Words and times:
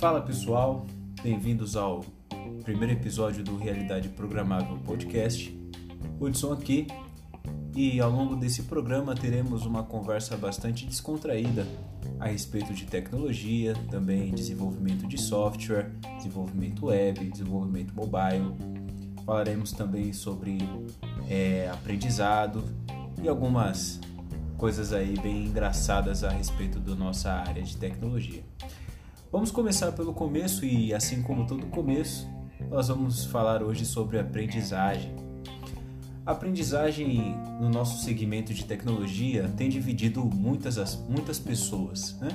Fala 0.00 0.22
pessoal, 0.22 0.86
bem-vindos 1.22 1.76
ao 1.76 2.04
primeiro 2.64 2.94
episódio 2.94 3.44
do 3.44 3.56
Realidade 3.56 4.08
Programável 4.08 4.78
Podcast. 4.78 5.54
Hudson 6.18 6.52
aqui 6.52 6.86
e 7.74 8.00
ao 8.00 8.10
longo 8.10 8.34
desse 8.34 8.62
programa 8.62 9.14
teremos 9.14 9.66
uma 9.66 9.82
conversa 9.82 10.36
bastante 10.36 10.86
descontraída 10.86 11.66
a 12.18 12.26
respeito 12.28 12.72
de 12.72 12.86
tecnologia, 12.86 13.74
também 13.90 14.30
desenvolvimento 14.32 15.06
de 15.06 15.18
software, 15.18 15.90
desenvolvimento 16.16 16.86
web, 16.86 17.30
desenvolvimento 17.30 17.94
mobile. 17.94 18.54
Falaremos 19.26 19.72
também 19.72 20.12
sobre 20.12 20.58
é, 21.28 21.68
aprendizado 21.72 22.64
e 23.22 23.28
algumas 23.28 24.00
coisas 24.60 24.92
aí 24.92 25.18
bem 25.22 25.46
engraçadas 25.46 26.22
a 26.22 26.28
respeito 26.28 26.78
da 26.78 26.94
nossa 26.94 27.32
área 27.32 27.62
de 27.62 27.78
tecnologia. 27.78 28.42
Vamos 29.32 29.50
começar 29.50 29.90
pelo 29.92 30.12
começo 30.12 30.66
e, 30.66 30.92
assim 30.92 31.22
como 31.22 31.46
todo 31.46 31.64
começo, 31.68 32.28
nós 32.68 32.88
vamos 32.88 33.24
falar 33.24 33.62
hoje 33.62 33.86
sobre 33.86 34.18
aprendizagem. 34.18 35.16
A 36.26 36.32
aprendizagem 36.32 37.38
no 37.58 37.70
nosso 37.70 38.04
segmento 38.04 38.52
de 38.52 38.66
tecnologia 38.66 39.50
tem 39.56 39.70
dividido 39.70 40.22
muitas, 40.22 40.94
muitas 41.08 41.38
pessoas. 41.38 42.14
Né? 42.20 42.28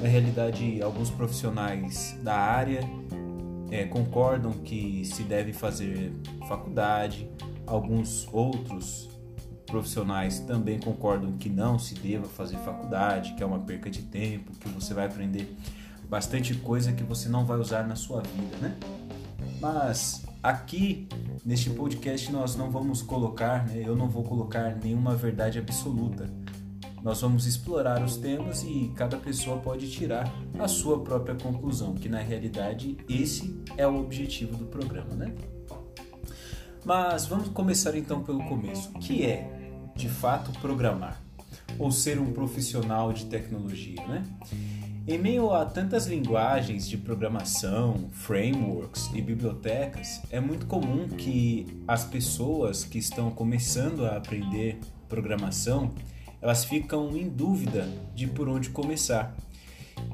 Na 0.00 0.08
realidade, 0.08 0.80
alguns 0.80 1.10
profissionais 1.10 2.18
da 2.22 2.34
área 2.34 2.80
é, 3.70 3.84
concordam 3.84 4.52
que 4.52 5.04
se 5.04 5.22
deve 5.22 5.52
fazer 5.52 6.14
faculdade, 6.48 7.28
alguns 7.66 8.26
outros 8.32 9.17
profissionais 9.68 10.40
também 10.40 10.80
concordam 10.80 11.32
que 11.32 11.48
não 11.48 11.78
se 11.78 11.94
deva 11.94 12.26
fazer 12.26 12.56
faculdade, 12.58 13.34
que 13.34 13.42
é 13.42 13.46
uma 13.46 13.60
perca 13.60 13.90
de 13.90 14.02
tempo, 14.02 14.52
que 14.58 14.68
você 14.68 14.94
vai 14.94 15.06
aprender 15.06 15.54
bastante 16.08 16.54
coisa 16.54 16.92
que 16.92 17.04
você 17.04 17.28
não 17.28 17.44
vai 17.44 17.58
usar 17.58 17.86
na 17.86 17.94
sua 17.94 18.22
vida, 18.22 18.56
né? 18.60 18.76
Mas 19.60 20.24
aqui 20.42 21.06
neste 21.44 21.70
podcast 21.70 22.32
nós 22.32 22.56
não 22.56 22.70
vamos 22.70 23.02
colocar, 23.02 23.66
né, 23.66 23.82
eu 23.84 23.94
não 23.94 24.08
vou 24.08 24.24
colocar 24.24 24.76
nenhuma 24.82 25.14
verdade 25.14 25.58
absoluta. 25.58 26.28
Nós 27.02 27.20
vamos 27.20 27.46
explorar 27.46 28.02
os 28.02 28.16
temas 28.16 28.62
e 28.64 28.90
cada 28.96 29.16
pessoa 29.16 29.58
pode 29.58 29.90
tirar 29.90 30.32
a 30.58 30.66
sua 30.66 31.00
própria 31.00 31.34
conclusão, 31.34 31.94
que 31.94 32.08
na 32.08 32.18
realidade 32.18 32.96
esse 33.08 33.62
é 33.76 33.86
o 33.86 34.00
objetivo 34.00 34.56
do 34.56 34.66
programa, 34.66 35.14
né? 35.14 35.32
Mas 36.84 37.26
vamos 37.26 37.48
começar 37.48 37.96
então 37.96 38.22
pelo 38.22 38.42
começo. 38.44 38.90
O 38.94 38.98
que 38.98 39.24
é, 39.24 39.57
de 39.98 40.08
fato, 40.08 40.52
programar? 40.60 41.20
Ou 41.76 41.90
ser 41.90 42.20
um 42.20 42.32
profissional 42.32 43.12
de 43.12 43.26
tecnologia, 43.26 44.06
né? 44.06 44.24
Em 45.06 45.18
meio 45.18 45.52
a 45.52 45.64
tantas 45.64 46.06
linguagens 46.06 46.88
de 46.88 46.96
programação, 46.96 48.08
frameworks 48.12 49.10
e 49.12 49.20
bibliotecas, 49.20 50.20
é 50.30 50.38
muito 50.38 50.66
comum 50.66 51.08
que 51.08 51.66
as 51.88 52.04
pessoas 52.04 52.84
que 52.84 52.98
estão 52.98 53.30
começando 53.30 54.06
a 54.06 54.16
aprender 54.16 54.78
programação, 55.08 55.92
elas 56.40 56.64
ficam 56.64 57.16
em 57.16 57.28
dúvida 57.28 57.88
de 58.14 58.26
por 58.28 58.48
onde 58.48 58.70
começar. 58.70 59.34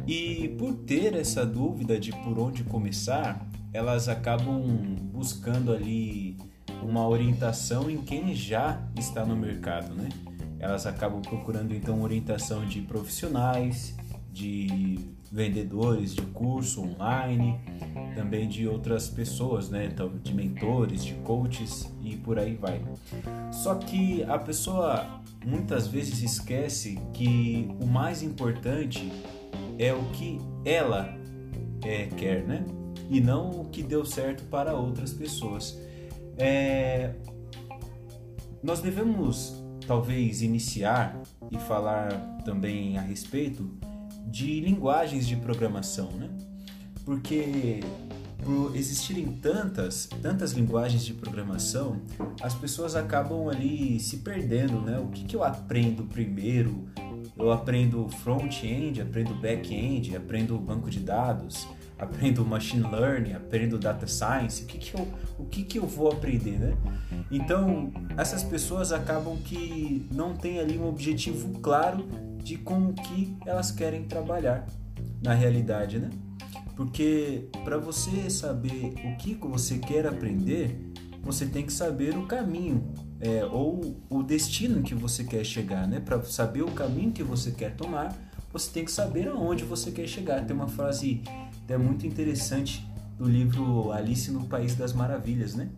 E 0.07 0.49
por 0.59 0.73
ter 0.75 1.15
essa 1.15 1.45
dúvida 1.45 2.01
de 2.01 2.11
por 2.11 2.39
onde 2.39 2.65
começar, 2.65 3.47
elas 3.73 4.09
acabam 4.09 4.63
buscando 5.13 5.73
ali 5.73 6.39
uma 6.85 7.07
orientação 7.09 7.91
em 7.91 7.99
quem 7.99 8.35
já 8.35 8.81
está 8.97 9.25
no 9.25 9.37
mercado, 9.37 9.95
né? 9.95 10.09
Elas 10.59 10.87
acabam 10.87 11.21
procurando 11.21 11.75
então 11.75 12.03
orientação 12.03 12.65
de 12.67 12.81
profissionais, 12.81 13.97
de 14.33 14.99
vendedores 15.31 16.15
de 16.15 16.23
curso 16.23 16.83
online, 16.83 17.61
também 18.15 18.49
de 18.49 18.69
outras 18.69 19.09
pessoas, 19.09 19.69
né? 19.69 19.87
Então, 19.87 20.11
de 20.23 20.33
mentores, 20.33 21.05
de 21.05 21.15
coaches 21.15 21.93
e 22.03 22.17
por 22.17 22.39
aí 22.39 22.55
vai. 22.55 22.81
Só 23.53 23.75
que 23.75 24.23
a 24.25 24.39
pessoa 24.39 25.21
muitas 25.45 25.87
vezes 25.87 26.23
esquece 26.23 26.99
que 27.13 27.69
o 27.81 27.87
mais 27.87 28.23
importante 28.23 29.11
é 29.79 29.93
o 29.93 30.03
que 30.11 30.39
ela 30.65 31.15
é, 31.85 32.07
quer, 32.07 32.45
né? 32.45 32.65
E 33.11 33.21
não 33.21 33.51
o 33.51 33.65
que 33.67 33.83
deu 33.83 34.05
certo 34.05 34.45
para 34.45 34.75
outras 34.75 35.13
pessoas. 35.13 35.79
É... 36.39 37.15
Nós 38.63 38.81
devemos 38.81 39.63
talvez 39.87 40.43
iniciar 40.43 41.21
e 41.51 41.59
falar 41.59 42.09
também 42.45 42.97
a 42.97 43.03
respeito 43.03 43.71
de 44.27 44.61
linguagens 44.61 45.27
de 45.27 45.37
programação, 45.37 46.11
né? 46.13 46.31
Porque 47.05 47.81
por 48.45 48.77
existirem 48.77 49.27
tantas, 49.33 50.07
tantas 50.21 50.53
linguagens 50.53 51.05
de 51.05 51.15
programação, 51.15 52.03
as 52.43 52.55
pessoas 52.55 52.95
acabam 52.95 53.49
ali 53.49 53.99
se 53.99 54.19
perdendo, 54.19 54.81
né? 54.81 54.99
O 54.99 55.09
que, 55.09 55.25
que 55.25 55.35
eu 55.35 55.43
aprendo 55.43 56.05
primeiro? 56.05 56.87
Eu 57.37 57.51
aprendo 57.51 58.09
front-end, 58.09 59.01
aprendo 59.01 59.35
back-end, 59.35 60.15
aprendo 60.15 60.59
banco 60.59 60.91
de 60.91 61.01
dados, 61.01 61.67
aprendo 61.99 62.45
machine 62.45 62.83
learning, 62.83 63.33
aprendo 63.33 63.79
data 63.79 64.07
science, 64.07 64.65
o 64.65 64.67
que, 64.67 64.79
que, 64.79 64.95
eu, 64.95 65.09
o 65.39 65.45
que, 65.45 65.63
que 65.63 65.79
eu 65.79 65.87
vou 65.87 66.11
aprender, 66.11 66.59
né? 66.59 66.77
Então, 67.31 67.93
essas 68.17 68.43
pessoas 68.43 68.93
acabam 68.93 69.37
que 69.39 70.07
não 70.13 70.35
têm 70.35 70.59
ali 70.59 70.79
um 70.79 70.89
objetivo 70.89 71.59
claro 71.61 72.07
de 72.43 72.57
com 72.57 72.89
o 72.89 72.93
que 72.93 73.37
elas 73.47 73.71
querem 73.71 74.05
trabalhar 74.05 74.67
na 75.23 75.35
realidade, 75.35 75.99
né? 75.99 76.11
Porque 76.77 77.49
para 77.65 77.79
você 77.79 78.29
saber 78.29 78.95
o 79.05 79.17
que 79.17 79.35
você 79.35 79.79
quer 79.79 80.07
aprender, 80.07 80.77
você 81.23 81.47
tem 81.47 81.65
que 81.65 81.73
saber 81.73 82.17
o 82.17 82.27
caminho 82.27 82.93
é, 83.21 83.45
ou 83.47 83.97
o 84.11 84.23
destino 84.23 84.83
que 84.83 84.95
você 84.95 85.25
quer 85.25 85.45
chegar, 85.45 85.87
né? 85.87 86.01
Para 86.01 86.23
saber 86.25 86.63
o 86.63 86.71
caminho 86.73 87.13
que 87.13 87.23
você 87.23 87.53
quer 87.53 87.75
tomar, 87.77 88.15
você 88.53 88.71
tem 88.71 88.85
que 88.85 88.93
saber 88.93 89.29
aonde 89.29 89.65
você 89.65 89.91
quer 89.91 90.07
chegar. 90.07 90.45
Tem 90.45 90.55
uma 90.55 90.69
frase 90.69 91.23
é 91.69 91.77
muito 91.79 92.07
interessante 92.07 92.87
do 93.17 93.25
livro 93.25 93.93
Alice 93.93 94.31
no 94.31 94.47
País 94.47 94.75
das 94.75 94.93
Maravilhas, 94.93 95.55
né? 95.55 95.69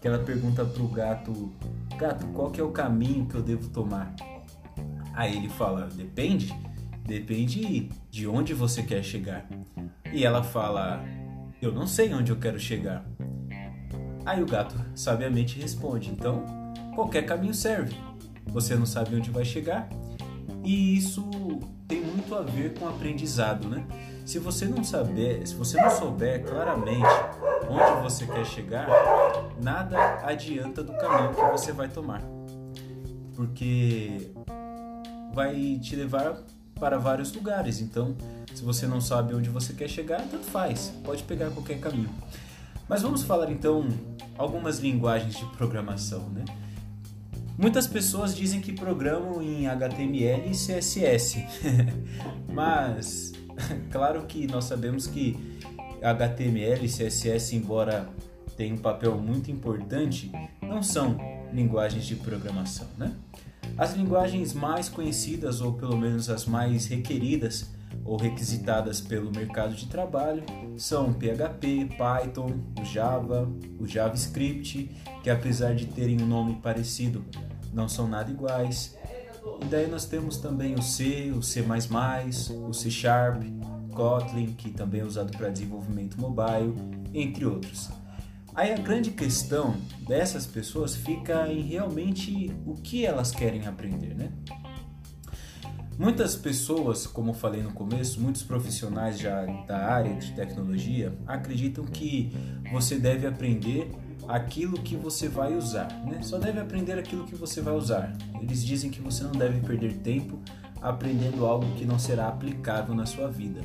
Que 0.00 0.08
ela 0.08 0.18
pergunta 0.18 0.64
para 0.64 0.82
o 0.82 0.88
gato: 0.88 1.52
Gato, 1.98 2.26
qual 2.28 2.50
que 2.50 2.60
é 2.60 2.64
o 2.64 2.70
caminho 2.70 3.26
que 3.26 3.34
eu 3.34 3.42
devo 3.42 3.68
tomar? 3.68 4.14
Aí 5.12 5.36
ele 5.36 5.48
fala: 5.48 5.88
depende, 5.94 6.54
depende 7.04 7.90
de 8.10 8.26
onde 8.26 8.54
você 8.54 8.82
quer 8.82 9.02
chegar. 9.02 9.46
E 10.12 10.24
ela 10.24 10.42
fala: 10.42 11.04
eu 11.60 11.72
não 11.72 11.86
sei 11.86 12.12
onde 12.14 12.30
eu 12.30 12.36
quero 12.36 12.58
chegar. 12.58 13.04
Aí 14.24 14.42
o 14.42 14.46
gato 14.46 14.74
sabiamente 14.94 15.58
responde: 15.58 16.10
então 16.10 16.44
qualquer 16.94 17.26
caminho 17.26 17.54
serve. 17.54 17.94
Você 18.46 18.74
não 18.76 18.86
sabe 18.86 19.16
onde 19.16 19.30
vai 19.30 19.44
chegar. 19.44 19.88
E 20.62 20.96
isso 20.96 21.28
tem 21.86 22.00
muito 22.00 22.34
a 22.34 22.42
ver 22.42 22.74
com 22.74 22.88
aprendizado, 22.88 23.68
né? 23.68 23.86
Se 24.24 24.38
você 24.38 24.64
não 24.64 24.82
saber, 24.82 25.46
se 25.46 25.54
você 25.54 25.80
não 25.80 25.90
souber 25.90 26.42
claramente 26.44 27.06
onde 27.68 28.02
você 28.02 28.26
quer 28.26 28.46
chegar, 28.46 28.88
nada 29.62 29.98
adianta 30.24 30.82
do 30.82 30.94
caminho 30.94 31.34
que 31.34 31.42
você 31.52 31.72
vai 31.72 31.88
tomar. 31.88 32.22
Porque 33.34 34.30
vai 35.34 35.78
te 35.78 35.94
levar 35.94 36.38
para 36.74 36.96
vários 36.96 37.32
lugares. 37.34 37.80
Então, 37.80 38.16
se 38.54 38.64
você 38.64 38.86
não 38.86 39.00
sabe 39.00 39.34
onde 39.34 39.50
você 39.50 39.74
quer 39.74 39.88
chegar, 39.88 40.22
tanto 40.22 40.44
faz, 40.46 40.92
pode 41.04 41.22
pegar 41.24 41.50
qualquer 41.50 41.78
caminho. 41.78 42.10
Mas 42.88 43.02
vamos 43.02 43.22
falar 43.22 43.50
então 43.50 43.86
algumas 44.38 44.78
linguagens 44.78 45.36
de 45.36 45.44
programação, 45.56 46.30
né? 46.30 46.44
Muitas 47.58 47.86
pessoas 47.86 48.34
dizem 48.34 48.60
que 48.60 48.72
programam 48.72 49.40
em 49.40 49.68
HTML 49.68 50.50
e 50.50 50.52
CSS, 50.52 51.44
mas 52.52 53.32
claro 53.90 54.22
que 54.26 54.46
nós 54.46 54.64
sabemos 54.64 55.06
que 55.06 55.58
HTML 56.02 56.84
e 56.84 56.88
CSS, 56.88 57.56
embora 57.56 58.08
tenham 58.56 58.76
um 58.76 58.80
papel 58.80 59.16
muito 59.16 59.50
importante, 59.50 60.30
não 60.62 60.82
são 60.82 61.16
linguagens 61.52 62.04
de 62.04 62.16
programação, 62.16 62.86
né? 62.96 63.14
As 63.76 63.94
linguagens 63.94 64.52
mais 64.52 64.88
conhecidas, 64.88 65.60
ou 65.60 65.72
pelo 65.72 65.96
menos 65.96 66.28
as 66.30 66.46
mais 66.46 66.86
requeridas 66.86 67.72
ou 68.04 68.16
requisitadas 68.16 69.00
pelo 69.00 69.30
mercado 69.30 69.74
de 69.74 69.86
trabalho, 69.86 70.42
são 70.76 71.12
PHP, 71.12 71.88
Python, 71.96 72.60
o 72.80 72.84
Java, 72.84 73.50
o 73.78 73.86
JavaScript, 73.86 74.90
que 75.22 75.30
apesar 75.30 75.74
de 75.74 75.86
terem 75.86 76.20
um 76.20 76.26
nome 76.26 76.56
parecido, 76.62 77.24
não 77.72 77.88
são 77.88 78.06
nada 78.06 78.30
iguais. 78.30 78.96
E 79.60 79.64
daí 79.66 79.86
nós 79.86 80.06
temos 80.06 80.36
também 80.36 80.74
o 80.74 80.82
C, 80.82 81.32
o 81.36 81.42
C++, 81.42 81.64
o 82.68 82.72
C 82.72 82.90
Sharp, 82.90 83.42
Kotlin, 83.92 84.52
que 84.54 84.70
também 84.70 85.00
é 85.00 85.04
usado 85.04 85.36
para 85.36 85.48
desenvolvimento 85.48 86.20
mobile, 86.20 86.74
entre 87.12 87.44
outros. 87.44 87.90
Aí 88.54 88.72
a 88.72 88.76
grande 88.76 89.10
questão 89.10 89.76
dessas 90.06 90.46
pessoas 90.46 90.94
fica 90.94 91.48
em 91.48 91.62
realmente 91.62 92.54
o 92.64 92.74
que 92.74 93.04
elas 93.04 93.30
querem 93.30 93.66
aprender, 93.66 94.14
né? 94.14 94.32
Muitas 95.98 96.34
pessoas, 96.34 97.06
como 97.06 97.30
eu 97.30 97.34
falei 97.34 97.62
no 97.62 97.72
começo, 97.72 98.20
muitos 98.20 98.42
profissionais 98.42 99.18
já 99.18 99.44
da 99.66 99.78
área 99.78 100.14
de 100.16 100.32
tecnologia 100.32 101.16
acreditam 101.26 101.84
que 101.84 102.32
você 102.72 102.96
deve 102.98 103.26
aprender 103.26 103.92
aquilo 104.28 104.78
que 104.78 104.96
você 104.96 105.28
vai 105.28 105.54
usar, 105.54 105.88
né? 106.04 106.20
Só 106.22 106.38
deve 106.38 106.60
aprender 106.60 106.98
aquilo 106.98 107.24
que 107.24 107.34
você 107.34 107.60
vai 107.60 107.74
usar. 107.74 108.12
Eles 108.40 108.64
dizem 108.64 108.90
que 108.90 109.00
você 109.00 109.22
não 109.24 109.32
deve 109.32 109.60
perder 109.60 109.94
tempo 109.98 110.38
aprendendo 110.80 111.46
algo 111.46 111.66
que 111.76 111.84
não 111.84 111.98
será 111.98 112.28
aplicável 112.28 112.94
na 112.94 113.06
sua 113.06 113.28
vida. 113.28 113.60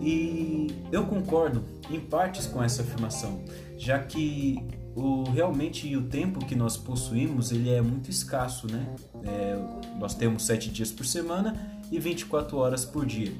E 0.00 0.68
eu 0.90 1.06
concordo 1.06 1.64
em 1.90 2.00
partes 2.00 2.46
com 2.46 2.62
essa 2.62 2.82
afirmação, 2.82 3.42
já 3.76 3.98
que 3.98 4.64
o 4.94 5.24
realmente 5.30 5.94
o 5.96 6.02
tempo 6.02 6.44
que 6.44 6.54
nós 6.54 6.76
possuímos 6.76 7.52
ele 7.52 7.70
é 7.70 7.80
muito 7.80 8.10
escasso, 8.10 8.66
né? 8.70 8.94
É, 9.24 9.58
nós 9.98 10.14
temos 10.14 10.44
sete 10.44 10.70
dias 10.70 10.90
por 10.90 11.06
semana 11.06 11.54
e 11.90 11.98
24 11.98 12.56
horas 12.56 12.84
por 12.84 13.04
dia. 13.04 13.32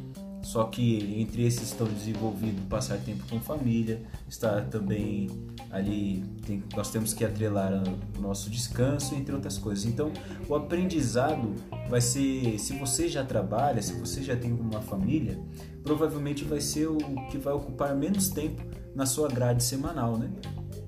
Só 0.42 0.64
que 0.64 1.20
entre 1.20 1.44
esses 1.44 1.64
estão 1.64 1.86
desenvolvido 1.86 2.66
passar 2.68 2.98
tempo 2.98 3.24
com 3.28 3.40
família, 3.40 4.02
estar 4.28 4.64
também 4.66 5.28
ali, 5.70 6.24
tem, 6.46 6.62
nós 6.74 6.90
temos 6.90 7.12
que 7.12 7.24
atrelar 7.24 7.72
o 8.16 8.20
nosso 8.20 8.48
descanso, 8.48 9.14
entre 9.14 9.34
outras 9.34 9.58
coisas. 9.58 9.84
Então, 9.84 10.12
o 10.48 10.54
aprendizado 10.54 11.54
vai 11.88 12.00
ser, 12.00 12.58
se 12.58 12.72
você 12.78 13.08
já 13.08 13.24
trabalha, 13.24 13.82
se 13.82 13.92
você 13.94 14.22
já 14.22 14.36
tem 14.36 14.52
uma 14.52 14.80
família, 14.80 15.38
provavelmente 15.82 16.44
vai 16.44 16.60
ser 16.60 16.86
o 16.86 16.98
que 17.30 17.38
vai 17.38 17.52
ocupar 17.52 17.94
menos 17.94 18.28
tempo 18.28 18.62
na 18.94 19.06
sua 19.06 19.28
grade 19.28 19.62
semanal, 19.62 20.16
né? 20.16 20.30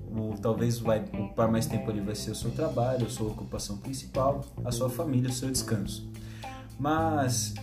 O, 0.09 0.35
talvez 0.41 0.79
vai 0.79 0.99
ocupar 0.99 1.49
mais 1.49 1.65
tempo 1.65 1.89
ali 1.89 2.01
vai 2.01 2.15
ser 2.15 2.31
o 2.31 2.35
seu 2.35 2.51
trabalho, 2.51 3.05
a 3.05 3.09
sua 3.09 3.27
ocupação 3.27 3.77
principal, 3.77 4.41
a 4.65 4.71
sua 4.71 4.89
família, 4.89 5.29
o 5.29 5.33
seu 5.33 5.49
descanso. 5.49 6.09
Mas 6.77 7.53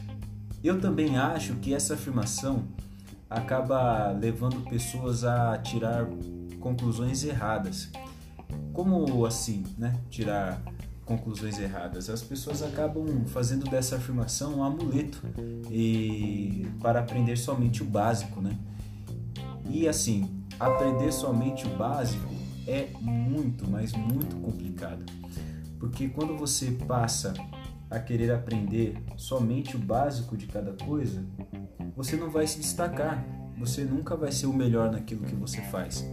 eu 0.62 0.80
também 0.80 1.16
acho 1.16 1.54
que 1.56 1.74
essa 1.74 1.94
afirmação 1.94 2.64
acaba 3.28 4.10
levando 4.12 4.68
pessoas 4.68 5.24
a 5.24 5.56
tirar 5.58 6.06
conclusões 6.60 7.24
erradas. 7.24 7.90
Como 8.72 9.24
assim, 9.26 9.64
né? 9.76 9.94
Tirar 10.08 10.60
conclusões 11.04 11.58
erradas. 11.58 12.10
As 12.10 12.22
pessoas 12.22 12.62
acabam 12.62 13.24
fazendo 13.26 13.68
dessa 13.68 13.96
afirmação 13.96 14.58
um 14.58 14.62
amuleto 14.62 15.22
e 15.70 16.66
para 16.80 17.00
aprender 17.00 17.36
somente 17.36 17.82
o 17.82 17.86
básico, 17.86 18.40
né? 18.40 18.56
E 19.70 19.88
assim, 19.88 20.44
aprender 20.58 21.12
somente 21.12 21.66
o 21.66 21.76
básico 21.76 22.28
é 22.66 22.88
muito, 23.00 23.68
mas 23.68 23.92
muito 23.92 24.36
complicado. 24.36 25.04
Porque 25.78 26.08
quando 26.08 26.36
você 26.36 26.72
passa 26.72 27.32
a 27.90 27.98
querer 27.98 28.30
aprender 28.32 29.02
somente 29.16 29.76
o 29.76 29.78
básico 29.78 30.36
de 30.36 30.46
cada 30.46 30.72
coisa, 30.84 31.24
você 31.96 32.16
não 32.16 32.30
vai 32.30 32.46
se 32.46 32.58
destacar, 32.58 33.24
você 33.58 33.84
nunca 33.84 34.16
vai 34.16 34.30
ser 34.30 34.46
o 34.46 34.52
melhor 34.52 34.90
naquilo 34.90 35.24
que 35.24 35.34
você 35.34 35.60
faz. 35.62 36.06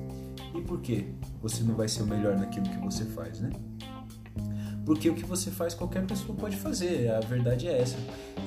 E 0.53 0.61
por 0.61 0.81
que 0.81 1.13
você 1.41 1.63
não 1.63 1.75
vai 1.75 1.87
ser 1.87 2.03
o 2.03 2.07
melhor 2.07 2.37
naquilo 2.37 2.69
que 2.69 2.77
você 2.77 3.05
faz, 3.05 3.39
né? 3.39 3.49
Porque 4.85 5.09
o 5.09 5.15
que 5.15 5.25
você 5.25 5.51
faz 5.51 5.73
qualquer 5.73 6.05
pessoa 6.05 6.37
pode 6.37 6.55
fazer, 6.55 7.11
a 7.11 7.19
verdade 7.19 7.67
é 7.67 7.81
essa. 7.81 7.97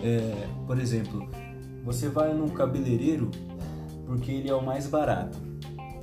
É, 0.03 0.49
por 0.67 0.79
exemplo, 0.79 1.29
você 1.85 2.09
vai 2.09 2.33
num 2.33 2.49
cabeleireiro 2.49 3.31
porque 4.07 4.31
ele 4.31 4.49
é 4.49 4.55
o 4.55 4.65
mais 4.65 4.87
barato, 4.87 5.39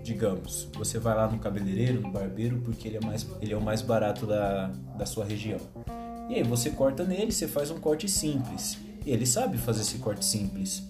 digamos. 0.03 0.69
Você 0.77 0.99
vai 0.99 1.15
lá 1.15 1.27
no 1.27 1.39
cabeleireiro, 1.39 2.01
no 2.01 2.11
barbeiro, 2.11 2.61
porque 2.61 2.87
ele 2.87 2.97
é, 2.97 3.05
mais, 3.05 3.27
ele 3.41 3.53
é 3.53 3.57
o 3.57 3.61
mais 3.61 3.81
barato 3.81 4.27
da, 4.27 4.67
da 4.97 5.05
sua 5.05 5.25
região. 5.25 5.59
E 6.29 6.35
aí 6.35 6.43
você 6.43 6.71
corta 6.71 7.03
nele, 7.03 7.31
você 7.31 7.47
faz 7.47 7.69
um 7.71 7.79
corte 7.79 8.09
simples. 8.09 8.77
E 9.05 9.11
ele 9.11 9.25
sabe 9.25 9.57
fazer 9.57 9.81
esse 9.81 9.97
corte 9.99 10.25
simples. 10.25 10.83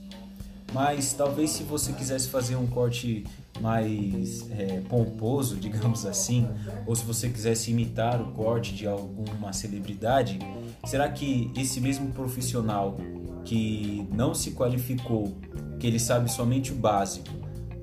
Mas 0.73 1.13
talvez 1.13 1.51
se 1.51 1.63
você 1.63 1.93
quisesse 1.93 2.29
fazer 2.29 2.55
um 2.55 2.67
corte 2.67 3.25
mais 3.61 4.49
é, 4.51 4.81
pomposo, 4.89 5.55
digamos 5.59 6.05
assim, 6.05 6.47
ou 6.85 6.95
se 6.95 7.03
você 7.05 7.29
quisesse 7.29 7.71
imitar 7.71 8.21
o 8.21 8.31
corte 8.31 8.73
de 8.73 8.87
alguma 8.87 9.53
celebridade, 9.53 10.39
será 10.85 11.09
que 11.09 11.51
esse 11.55 11.79
mesmo 11.79 12.11
profissional 12.11 12.97
que 13.43 14.07
não 14.11 14.33
se 14.33 14.51
qualificou, 14.51 15.38
que 15.79 15.85
ele 15.88 15.99
sabe 15.99 16.31
somente 16.31 16.71
o 16.71 16.75
básico, 16.75 17.29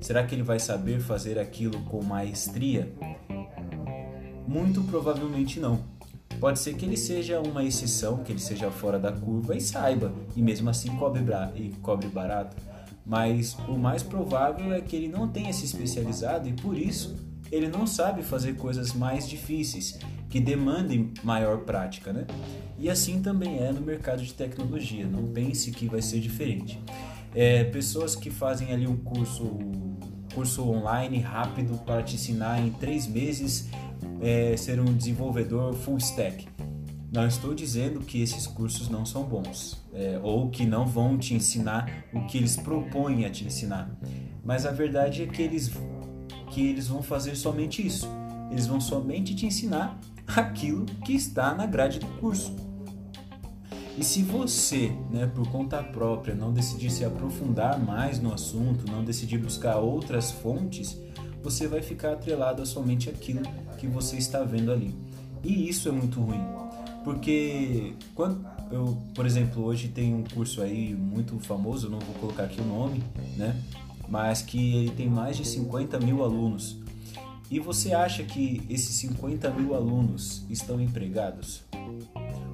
será 0.01 0.23
que 0.23 0.35
ele 0.35 0.43
vai 0.43 0.59
saber 0.59 0.99
fazer 0.99 1.39
aquilo 1.39 1.79
com 1.83 2.03
maestria? 2.03 2.93
Muito 4.47 4.83
provavelmente 4.83 5.59
não. 5.59 5.92
Pode 6.43 6.59
ser 6.59 6.73
que 6.73 6.83
ele 6.83 6.97
seja 6.97 7.39
uma 7.39 7.63
exceção, 7.63 8.17
que 8.17 8.33
ele 8.33 8.39
seja 8.41 8.69
fora 8.69 8.99
da 8.99 9.13
curva 9.13 9.55
e 9.55 9.61
saiba, 9.61 10.13
e 10.35 10.41
mesmo 10.41 10.69
assim 10.69 10.93
cobre, 10.97 11.23
e 11.55 11.69
cobre 11.81 12.09
barato. 12.09 12.57
Mas 13.05 13.55
o 13.65 13.77
mais 13.77 14.03
provável 14.03 14.73
é 14.73 14.81
que 14.81 14.93
ele 14.93 15.07
não 15.07 15.25
tenha 15.25 15.53
se 15.53 15.63
especializado 15.63 16.49
e 16.49 16.51
por 16.51 16.77
isso 16.77 17.15
ele 17.49 17.69
não 17.69 17.87
sabe 17.87 18.23
fazer 18.23 18.57
coisas 18.57 18.91
mais 18.91 19.25
difíceis, 19.29 19.97
que 20.29 20.41
demandem 20.41 21.13
maior 21.23 21.59
prática, 21.59 22.11
né? 22.11 22.27
E 22.77 22.89
assim 22.89 23.21
também 23.21 23.59
é 23.59 23.71
no 23.71 23.79
mercado 23.79 24.21
de 24.21 24.33
tecnologia, 24.33 25.07
não 25.07 25.23
pense 25.27 25.71
que 25.71 25.87
vai 25.87 26.01
ser 26.01 26.19
diferente. 26.19 26.77
É, 27.33 27.63
pessoas 27.63 28.17
que 28.17 28.29
fazem 28.29 28.73
ali 28.73 28.85
um 28.85 28.97
curso, 28.97 29.59
curso 30.35 30.69
online 30.69 31.19
rápido 31.19 31.77
para 31.85 32.03
te 32.03 32.15
ensinar 32.15 32.59
em 32.59 32.69
três 32.69 33.07
meses 33.07 33.69
é, 34.23 34.55
ser 34.55 34.79
um 34.79 34.85
desenvolvedor 34.85 35.73
full 35.73 35.97
stack. 35.97 36.47
Não 37.11 37.27
estou 37.27 37.53
dizendo 37.53 37.99
que 37.99 38.21
esses 38.21 38.47
cursos 38.47 38.89
não 38.89 39.05
são 39.05 39.23
bons 39.23 39.83
é, 39.93 40.19
ou 40.23 40.49
que 40.49 40.65
não 40.65 40.87
vão 40.87 41.17
te 41.17 41.35
ensinar 41.35 42.05
o 42.11 42.25
que 42.25 42.37
eles 42.37 42.55
propõem 42.55 43.25
a 43.25 43.29
te 43.29 43.43
ensinar, 43.45 43.91
mas 44.43 44.65
a 44.65 44.71
verdade 44.71 45.21
é 45.21 45.27
que 45.27 45.41
eles, 45.41 45.71
que 46.49 46.65
eles 46.65 46.87
vão 46.87 47.03
fazer 47.03 47.35
somente 47.35 47.85
isso. 47.85 48.07
Eles 48.49 48.65
vão 48.65 48.79
somente 48.79 49.35
te 49.35 49.45
ensinar 49.45 49.99
aquilo 50.25 50.85
que 51.05 51.13
está 51.13 51.53
na 51.53 51.65
grade 51.65 51.99
do 51.99 52.07
curso. 52.19 52.55
E 53.95 54.03
se 54.03 54.23
você, 54.23 54.91
né, 55.11 55.27
por 55.27 55.47
conta 55.49 55.83
própria, 55.83 56.33
não 56.33 56.51
decidir 56.51 56.89
se 56.89 57.05
aprofundar 57.05 57.79
mais 57.79 58.19
no 58.19 58.33
assunto, 58.33 58.91
não 58.91 59.03
decidir 59.03 59.37
buscar 59.37 59.77
outras 59.77 60.31
fontes, 60.31 60.99
você 61.43 61.67
vai 61.67 61.81
ficar 61.81 62.13
atrelado 62.13 62.61
a 62.61 62.65
somente 62.65 63.09
aquilo 63.09 63.41
que 63.77 63.85
você 63.85 64.15
está 64.17 64.43
vendo 64.43 64.71
ali. 64.71 64.95
E 65.43 65.67
isso 65.67 65.89
é 65.89 65.91
muito 65.91 66.21
ruim, 66.21 66.41
porque 67.03 67.93
quando 68.15 68.45
eu, 68.71 68.97
por 69.13 69.25
exemplo, 69.25 69.63
hoje 69.63 69.89
tem 69.89 70.13
um 70.15 70.23
curso 70.23 70.61
aí 70.61 70.95
muito 70.95 71.37
famoso, 71.39 71.89
não 71.89 71.99
vou 71.99 72.15
colocar 72.15 72.43
aqui 72.43 72.61
o 72.61 72.65
nome, 72.65 73.03
né? 73.37 73.61
Mas 74.07 74.41
que 74.41 74.77
ele 74.77 74.91
tem 74.91 75.09
mais 75.09 75.37
de 75.37 75.45
50 75.45 75.99
mil 75.99 76.23
alunos. 76.23 76.77
E 77.51 77.59
você 77.59 77.93
acha 77.93 78.23
que 78.23 78.63
esses 78.69 78.95
50 78.95 79.49
mil 79.51 79.75
alunos 79.75 80.43
estão 80.49 80.81
empregados? 80.81 81.63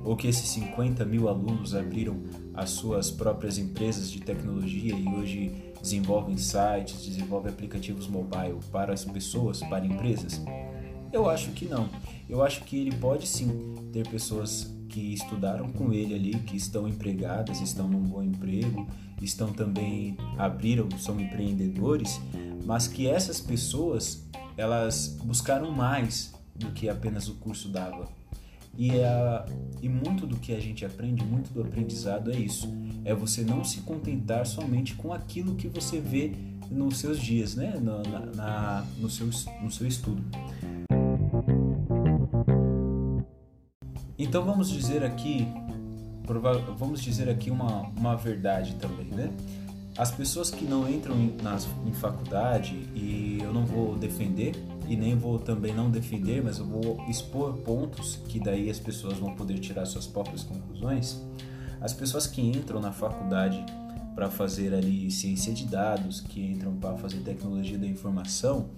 Ou 0.03 0.15
que 0.15 0.27
esses 0.27 0.49
50 0.49 1.05
mil 1.05 1.29
alunos 1.29 1.75
abriram 1.75 2.17
as 2.53 2.71
suas 2.71 3.11
próprias 3.11 3.57
empresas 3.57 4.09
de 4.11 4.19
tecnologia 4.19 4.95
e 4.95 5.07
hoje 5.07 5.68
desenvolvem 5.81 6.37
sites, 6.37 7.05
desenvolvem 7.05 7.51
aplicativos 7.51 8.07
mobile 8.07 8.59
para 8.71 8.93
as 8.93 9.05
pessoas, 9.05 9.59
para 9.61 9.85
empresas? 9.85 10.41
Eu 11.11 11.29
acho 11.29 11.51
que 11.51 11.65
não. 11.65 11.89
Eu 12.29 12.43
acho 12.43 12.63
que 12.63 12.77
ele 12.77 12.95
pode 12.95 13.27
sim 13.27 13.75
ter 13.91 14.07
pessoas 14.07 14.71
que 14.87 15.13
estudaram 15.13 15.69
com 15.69 15.93
ele 15.93 16.13
ali, 16.13 16.33
que 16.39 16.57
estão 16.57 16.87
empregadas, 16.87 17.61
estão 17.61 17.87
num 17.87 18.01
bom 18.01 18.23
emprego, 18.23 18.87
estão 19.21 19.51
também 19.53 20.17
abriram, 20.37 20.89
são 20.97 21.19
empreendedores, 21.19 22.19
mas 22.65 22.87
que 22.87 23.07
essas 23.07 23.39
pessoas 23.39 24.27
elas 24.57 25.17
buscaram 25.23 25.71
mais 25.71 26.33
do 26.55 26.71
que 26.71 26.89
apenas 26.89 27.29
o 27.29 27.35
curso 27.35 27.69
dava. 27.69 28.18
E, 28.79 28.91
é, 28.91 29.45
e 29.81 29.89
muito 29.89 30.25
do 30.25 30.37
que 30.37 30.53
a 30.53 30.59
gente 30.59 30.85
aprende, 30.85 31.21
muito 31.21 31.53
do 31.53 31.61
aprendizado 31.61 32.31
é 32.31 32.37
isso. 32.37 32.73
É 33.03 33.13
você 33.13 33.41
não 33.41 33.61
se 33.61 33.81
contentar 33.81 34.45
somente 34.45 34.95
com 34.95 35.11
aquilo 35.11 35.55
que 35.55 35.67
você 35.67 35.99
vê 35.99 36.31
nos 36.71 36.97
seus 36.97 37.19
dias, 37.19 37.55
né? 37.55 37.77
na, 37.81 38.19
na 38.33 38.85
no, 38.97 39.09
seu, 39.09 39.29
no 39.61 39.69
seu 39.69 39.85
estudo. 39.85 40.23
Então 44.17 44.45
vamos 44.45 44.69
dizer 44.69 45.03
aqui, 45.03 45.45
vamos 46.77 47.01
dizer 47.01 47.29
aqui 47.29 47.51
uma, 47.51 47.81
uma 47.97 48.15
verdade 48.15 48.75
também, 48.75 49.07
né? 49.07 49.29
As 49.97 50.11
pessoas 50.11 50.49
que 50.49 50.63
não 50.63 50.89
entram 50.89 51.15
em, 51.17 51.35
nas, 51.43 51.67
em 51.85 51.91
faculdade, 51.91 52.75
e 52.95 53.39
eu 53.41 53.51
não 53.51 53.65
vou 53.65 53.97
defender, 53.97 54.55
e 54.89 54.95
nem 54.95 55.15
vou 55.15 55.37
também 55.37 55.71
não 55.71 55.91
defender, 55.91 56.43
mas 56.43 56.57
eu 56.57 56.65
vou 56.65 56.99
expor 57.07 57.53
pontos 57.57 58.15
que 58.27 58.39
daí 58.39 58.71
as 58.71 58.79
pessoas 58.79 59.19
vão 59.19 59.35
poder 59.35 59.59
tirar 59.59 59.85
suas 59.85 60.07
próprias 60.07 60.43
conclusões. 60.43 61.21
As 61.79 61.93
pessoas 61.93 62.25
que 62.25 62.41
entram 62.41 62.81
na 62.81 62.91
faculdade 62.91 63.63
para 64.15 64.31
fazer 64.31 64.73
ali 64.73 65.11
ciência 65.11 65.53
de 65.53 65.65
dados, 65.65 66.19
que 66.19 66.41
entram 66.41 66.75
para 66.75 66.97
fazer 66.97 67.19
tecnologia 67.19 67.77
da 67.77 67.85
informação, 67.85 68.71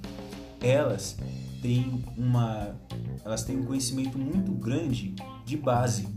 elas 0.62 1.18
têm 1.62 2.04
uma 2.18 2.76
elas 3.24 3.44
têm 3.44 3.58
um 3.58 3.64
conhecimento 3.64 4.18
muito 4.18 4.52
grande 4.52 5.16
de 5.46 5.56
base 5.56 6.08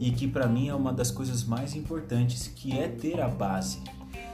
e 0.00 0.10
que 0.10 0.26
para 0.26 0.48
mim 0.48 0.68
é 0.68 0.74
uma 0.74 0.92
das 0.92 1.12
coisas 1.12 1.44
mais 1.44 1.76
importantes, 1.76 2.48
que 2.48 2.76
é 2.76 2.88
ter 2.88 3.20
a 3.20 3.28
base. 3.28 3.78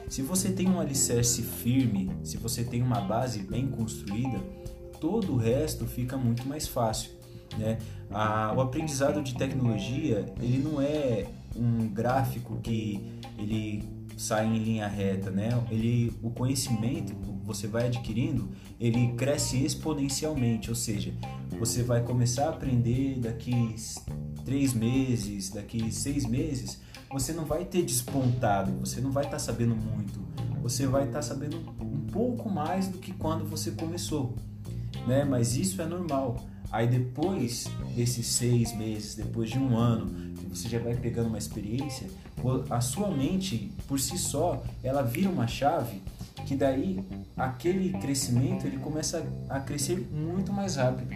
Se 0.08 0.22
você 0.22 0.50
tem 0.50 0.68
um 0.68 0.80
alicerce 0.80 1.42
firme, 1.42 2.10
se 2.24 2.38
você 2.38 2.64
tem 2.64 2.82
uma 2.82 3.00
base 3.00 3.40
bem 3.40 3.68
construída, 3.68 4.40
todo 5.02 5.32
o 5.32 5.36
resto 5.36 5.84
fica 5.84 6.16
muito 6.16 6.46
mais 6.46 6.68
fácil. 6.68 7.10
Né? 7.58 7.76
o 8.56 8.62
aprendizado 8.62 9.22
de 9.22 9.34
tecnologia 9.34 10.24
ele 10.40 10.56
não 10.56 10.80
é 10.80 11.26
um 11.54 11.86
gráfico 11.86 12.56
que 12.62 12.98
ele 13.36 13.84
sai 14.16 14.46
em 14.46 14.58
linha 14.58 14.86
reta, 14.86 15.30
né? 15.30 15.50
Ele, 15.70 16.14
o 16.22 16.30
conhecimento 16.30 17.14
que 17.14 17.30
você 17.44 17.66
vai 17.66 17.88
adquirindo, 17.88 18.48
ele 18.80 19.12
cresce 19.14 19.62
exponencialmente, 19.62 20.70
ou 20.70 20.76
seja, 20.76 21.12
você 21.58 21.82
vai 21.82 22.02
começar 22.02 22.46
a 22.46 22.50
aprender 22.50 23.18
daqui 23.18 23.74
três 24.46 24.72
meses, 24.72 25.50
daqui 25.50 25.92
seis 25.92 26.24
meses, 26.24 26.80
você 27.10 27.34
não 27.34 27.44
vai 27.44 27.64
ter 27.66 27.82
despontado, 27.82 28.72
você 28.78 29.00
não 29.00 29.10
vai 29.10 29.24
estar 29.24 29.36
tá 29.36 29.42
sabendo 29.42 29.76
muito, 29.76 30.20
você 30.62 30.86
vai 30.86 31.04
estar 31.04 31.18
tá 31.18 31.22
sabendo 31.22 31.58
um 31.80 32.06
pouco 32.06 32.48
mais 32.48 32.88
do 32.88 32.98
que 32.98 33.12
quando 33.12 33.44
você 33.44 33.72
começou, 33.72 34.34
né? 35.06 35.24
Mas 35.24 35.56
isso 35.56 35.80
é 35.80 35.86
normal. 35.86 36.44
Aí 36.70 36.86
depois 36.86 37.66
desses 37.94 38.26
seis 38.26 38.74
meses, 38.74 39.14
depois 39.14 39.50
de 39.50 39.58
um 39.58 39.76
ano, 39.76 40.32
você 40.48 40.68
já 40.68 40.78
vai 40.78 40.94
pegando 40.94 41.28
uma 41.28 41.38
experiência, 41.38 42.08
a 42.70 42.80
sua 42.80 43.10
mente 43.10 43.70
por 43.86 44.00
si 44.00 44.16
só, 44.16 44.62
ela 44.82 45.02
vira 45.02 45.28
uma 45.28 45.46
chave 45.46 46.02
que 46.46 46.56
daí 46.56 47.04
aquele 47.36 47.92
crescimento 47.98 48.66
ele 48.66 48.78
começa 48.78 49.24
a 49.48 49.60
crescer 49.60 50.08
muito 50.10 50.52
mais 50.52 50.76
rápido. 50.76 51.14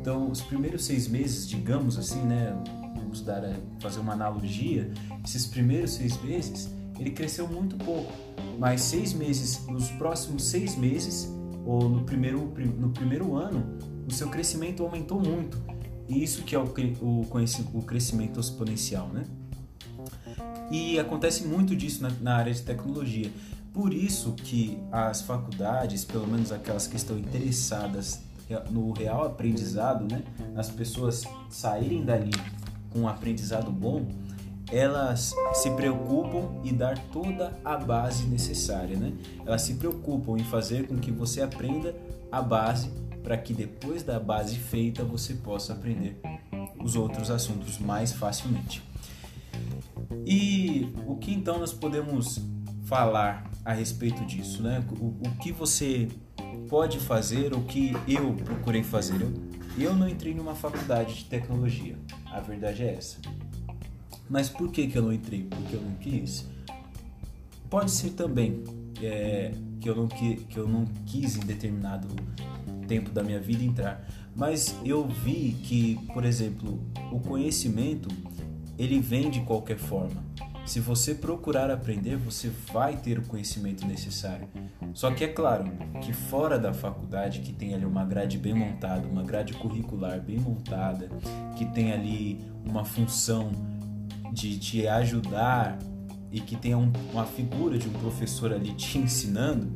Então, 0.00 0.30
os 0.30 0.40
primeiros 0.40 0.84
seis 0.84 1.08
meses, 1.08 1.48
digamos 1.48 1.98
assim, 1.98 2.22
né, 2.22 2.56
vamos 2.96 3.22
dar 3.22 3.42
fazer 3.80 4.00
uma 4.00 4.12
analogia, 4.12 4.90
esses 5.24 5.46
primeiros 5.46 5.94
seis 5.94 6.20
meses 6.22 6.70
ele 6.98 7.10
cresceu 7.10 7.48
muito 7.48 7.76
pouco, 7.76 8.12
mas 8.58 8.80
seis 8.82 9.12
meses, 9.12 9.66
nos 9.66 9.90
próximos 9.90 10.44
seis 10.44 10.76
meses 10.76 11.28
ou 11.64 11.88
no 11.88 12.04
primeiro 12.04 12.52
no 12.78 12.90
primeiro 12.90 13.36
ano 13.36 13.78
o 14.06 14.12
seu 14.12 14.28
crescimento 14.28 14.82
aumentou 14.82 15.20
muito. 15.20 15.58
E 16.08 16.22
isso 16.22 16.42
que 16.42 16.54
é 16.54 16.58
o, 16.58 16.64
o, 17.00 17.26
o 17.74 17.82
crescimento 17.82 18.40
exponencial, 18.40 19.08
né? 19.08 19.24
E 20.70 20.98
acontece 20.98 21.46
muito 21.46 21.76
disso 21.76 22.02
na, 22.02 22.10
na 22.20 22.36
área 22.36 22.52
de 22.52 22.62
tecnologia. 22.62 23.30
Por 23.72 23.92
isso 23.92 24.32
que 24.32 24.78
as 24.90 25.22
faculdades, 25.22 26.04
pelo 26.04 26.26
menos 26.26 26.52
aquelas 26.52 26.86
que 26.86 26.96
estão 26.96 27.18
interessadas 27.18 28.20
no 28.70 28.92
real 28.92 29.24
aprendizado, 29.24 30.04
né, 30.10 30.22
as 30.54 30.68
pessoas 30.68 31.24
saírem 31.48 32.04
dali 32.04 32.32
com 32.90 33.00
um 33.00 33.08
aprendizado 33.08 33.70
bom, 33.70 34.06
elas 34.72 35.34
se 35.52 35.70
preocupam 35.72 36.48
em 36.64 36.74
dar 36.74 36.98
toda 37.12 37.56
a 37.62 37.76
base 37.76 38.24
necessária, 38.24 38.96
né? 38.96 39.12
Elas 39.44 39.62
se 39.62 39.74
preocupam 39.74 40.38
em 40.38 40.44
fazer 40.44 40.88
com 40.88 40.96
que 40.96 41.12
você 41.12 41.42
aprenda 41.42 41.94
a 42.30 42.40
base 42.40 42.90
para 43.22 43.36
que 43.36 43.52
depois 43.52 44.02
da 44.02 44.18
base 44.18 44.56
feita 44.56 45.04
você 45.04 45.34
possa 45.34 45.74
aprender 45.74 46.18
os 46.82 46.96
outros 46.96 47.30
assuntos 47.30 47.78
mais 47.78 48.12
facilmente. 48.12 48.82
E 50.24 50.90
o 51.06 51.16
que 51.16 51.32
então 51.32 51.58
nós 51.58 51.72
podemos 51.72 52.40
falar 52.84 53.50
a 53.64 53.74
respeito 53.74 54.24
disso, 54.24 54.62
né? 54.62 54.82
O, 54.98 55.14
o 55.26 55.36
que 55.38 55.52
você 55.52 56.08
pode 56.68 56.98
fazer, 56.98 57.52
o 57.52 57.60
que 57.60 57.92
eu 58.08 58.32
procurei 58.44 58.82
fazer. 58.82 59.20
Eu, 59.20 59.32
eu 59.78 59.94
não 59.94 60.08
entrei 60.08 60.34
numa 60.34 60.54
faculdade 60.54 61.16
de 61.16 61.24
tecnologia, 61.26 61.98
a 62.30 62.40
verdade 62.40 62.82
é 62.82 62.94
essa. 62.94 63.18
Mas 64.28 64.48
por 64.48 64.70
que, 64.70 64.86
que 64.86 64.96
eu 64.96 65.02
não 65.02 65.12
entrei? 65.12 65.44
Porque 65.44 65.76
eu 65.76 65.80
não 65.80 65.94
quis? 65.94 66.46
Pode 67.68 67.90
ser 67.90 68.10
também 68.10 68.62
é, 69.02 69.52
que, 69.80 69.88
eu 69.88 69.96
não, 69.96 70.08
que, 70.08 70.36
que 70.36 70.56
eu 70.56 70.68
não 70.68 70.84
quis 71.06 71.36
em 71.36 71.40
determinado 71.40 72.08
tempo 72.86 73.10
da 73.10 73.22
minha 73.22 73.40
vida 73.40 73.64
entrar. 73.64 74.06
Mas 74.34 74.76
eu 74.84 75.06
vi 75.06 75.56
que, 75.62 75.98
por 76.12 76.24
exemplo, 76.24 76.80
o 77.10 77.20
conhecimento 77.20 78.08
ele 78.78 78.98
vem 79.00 79.30
de 79.30 79.40
qualquer 79.42 79.78
forma. 79.78 80.22
Se 80.64 80.78
você 80.78 81.14
procurar 81.14 81.70
aprender, 81.70 82.16
você 82.16 82.50
vai 82.72 82.96
ter 82.96 83.18
o 83.18 83.22
conhecimento 83.22 83.86
necessário. 83.86 84.46
Só 84.94 85.10
que 85.10 85.24
é 85.24 85.28
claro 85.28 85.64
que 86.00 86.12
fora 86.12 86.58
da 86.58 86.72
faculdade, 86.72 87.40
que 87.40 87.52
tem 87.52 87.74
ali 87.74 87.84
uma 87.84 88.04
grade 88.04 88.38
bem 88.38 88.54
montada, 88.54 89.06
uma 89.06 89.22
grade 89.22 89.54
curricular 89.54 90.20
bem 90.20 90.38
montada, 90.38 91.08
que 91.56 91.64
tem 91.66 91.92
ali 91.92 92.40
uma 92.64 92.84
função 92.84 93.50
de 94.32 94.58
te 94.58 94.88
ajudar 94.88 95.78
e 96.30 96.40
que 96.40 96.56
tenha 96.56 96.78
um, 96.78 96.90
uma 97.12 97.26
figura 97.26 97.76
de 97.76 97.86
um 97.86 97.92
professor 97.92 98.52
ali 98.52 98.72
te 98.72 98.98
ensinando, 98.98 99.70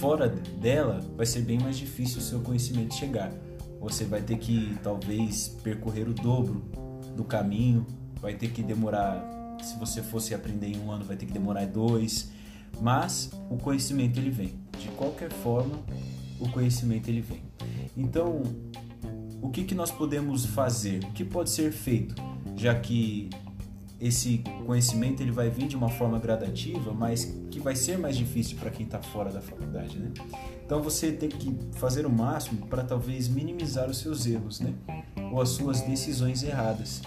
fora 0.00 0.28
dela 0.28 1.00
vai 1.16 1.26
ser 1.26 1.40
bem 1.40 1.58
mais 1.58 1.76
difícil 1.76 2.18
o 2.18 2.22
seu 2.22 2.40
conhecimento 2.40 2.94
chegar. 2.94 3.32
Você 3.80 4.04
vai 4.04 4.22
ter 4.22 4.38
que 4.38 4.78
talvez 4.82 5.48
percorrer 5.48 6.08
o 6.08 6.14
dobro 6.14 6.62
do 7.16 7.24
caminho, 7.24 7.84
vai 8.20 8.34
ter 8.34 8.50
que 8.52 8.62
demorar, 8.62 9.20
se 9.60 9.76
você 9.76 10.00
fosse 10.00 10.32
aprender 10.32 10.68
em 10.68 10.78
um 10.78 10.92
ano, 10.92 11.04
vai 11.04 11.16
ter 11.16 11.26
que 11.26 11.32
demorar 11.32 11.66
dois, 11.66 12.30
mas 12.80 13.32
o 13.50 13.56
conhecimento 13.56 14.18
ele 14.20 14.30
vem. 14.30 14.54
De 14.78 14.88
qualquer 14.90 15.32
forma, 15.32 15.80
o 16.38 16.48
conhecimento 16.48 17.08
ele 17.08 17.20
vem. 17.20 17.42
Então, 17.96 18.42
o 19.42 19.50
que, 19.50 19.64
que 19.64 19.74
nós 19.74 19.90
podemos 19.90 20.46
fazer? 20.46 21.02
O 21.04 21.12
que 21.12 21.24
pode 21.24 21.50
ser 21.50 21.72
feito? 21.72 22.14
Já 22.56 22.74
que 22.74 23.28
esse 24.02 24.42
conhecimento 24.66 25.22
ele 25.22 25.30
vai 25.30 25.48
vir 25.48 25.68
de 25.68 25.76
uma 25.76 25.88
forma 25.88 26.18
gradativa, 26.18 26.92
mas 26.92 27.24
que 27.52 27.60
vai 27.60 27.76
ser 27.76 27.96
mais 27.96 28.16
difícil 28.16 28.58
para 28.58 28.68
quem 28.68 28.84
está 28.84 29.00
fora 29.00 29.30
da 29.30 29.40
faculdade, 29.40 29.96
né? 29.96 30.10
Então 30.66 30.82
você 30.82 31.12
tem 31.12 31.28
que 31.28 31.56
fazer 31.74 32.04
o 32.04 32.10
máximo 32.10 32.66
para 32.66 32.82
talvez 32.82 33.28
minimizar 33.28 33.88
os 33.88 33.98
seus 33.98 34.26
erros, 34.26 34.58
né? 34.58 34.74
Ou 35.30 35.40
as 35.40 35.50
suas 35.50 35.82
decisões 35.82 36.42
erradas. 36.42 37.00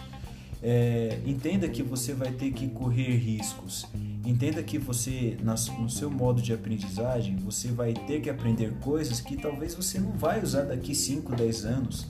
É, 0.64 1.20
entenda 1.25 1.68
que 1.68 1.84
você 1.84 2.14
vai 2.14 2.32
ter 2.32 2.54
que 2.54 2.70
correr 2.70 3.18
riscos. 3.18 3.86
Entenda 4.25 4.64
que 4.64 4.78
você, 4.78 5.38
no 5.78 5.90
seu 5.90 6.10
modo 6.10 6.42
de 6.42 6.54
aprendizagem, 6.54 7.36
você 7.36 7.68
vai 7.68 7.94
ter 7.94 8.22
que 8.22 8.30
aprender 8.30 8.72
coisas 8.80 9.20
que 9.20 9.36
talvez 9.36 9.75
você 9.75 10.00
não 10.00 10.14
vai 10.14 10.42
usar 10.42 10.62
daqui 10.62 10.96
5, 10.96 11.36
10 11.36 11.66
anos, 11.66 12.08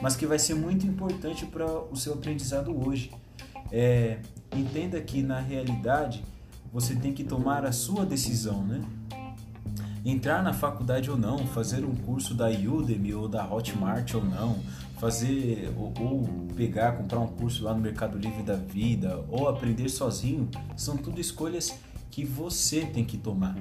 mas 0.00 0.14
que 0.14 0.26
vai 0.26 0.38
ser 0.38 0.54
muito 0.54 0.86
importante 0.86 1.44
para 1.44 1.66
o 1.66 1.96
seu 1.96 2.14
aprendizado 2.14 2.72
hoje. 2.86 3.10
É, 3.70 4.18
entenda 4.54 5.00
que 5.00 5.22
na 5.22 5.40
realidade 5.40 6.24
você 6.72 6.94
tem 6.94 7.12
que 7.12 7.24
tomar 7.24 7.64
a 7.64 7.72
sua 7.72 8.04
decisão, 8.04 8.62
né? 8.62 8.80
Entrar 10.04 10.42
na 10.42 10.52
faculdade 10.52 11.10
ou 11.10 11.18
não, 11.18 11.46
fazer 11.46 11.84
um 11.84 11.94
curso 11.94 12.34
da 12.34 12.48
Udemy 12.48 13.14
ou 13.14 13.28
da 13.28 13.44
Hotmart 13.52 14.14
ou 14.14 14.24
não, 14.24 14.58
fazer 14.98 15.72
ou, 15.76 15.92
ou, 16.00 16.28
pegar, 16.56 16.92
comprar 16.92 17.20
um 17.20 17.26
curso 17.26 17.64
lá 17.64 17.74
no 17.74 17.80
Mercado 17.80 18.16
Livre 18.16 18.42
da 18.42 18.54
Vida 18.54 19.24
ou 19.28 19.48
aprender 19.48 19.88
sozinho, 19.88 20.48
são 20.76 20.96
tudo 20.96 21.20
escolhas 21.20 21.74
que 22.10 22.24
você 22.24 22.86
tem 22.86 23.04
que 23.04 23.16
tomar. 23.16 23.56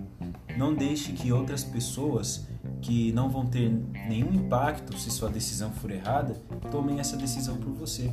Não 0.57 0.73
deixe 0.73 1.11
que 1.11 1.31
outras 1.31 1.63
pessoas 1.63 2.47
que 2.81 3.11
não 3.11 3.29
vão 3.29 3.45
ter 3.45 3.69
nenhum 4.07 4.33
impacto 4.33 4.97
se 4.97 5.11
sua 5.11 5.29
decisão 5.29 5.71
for 5.71 5.91
errada, 5.91 6.33
tomem 6.71 6.99
essa 6.99 7.17
decisão 7.17 7.57
por 7.57 7.71
você. 7.73 8.11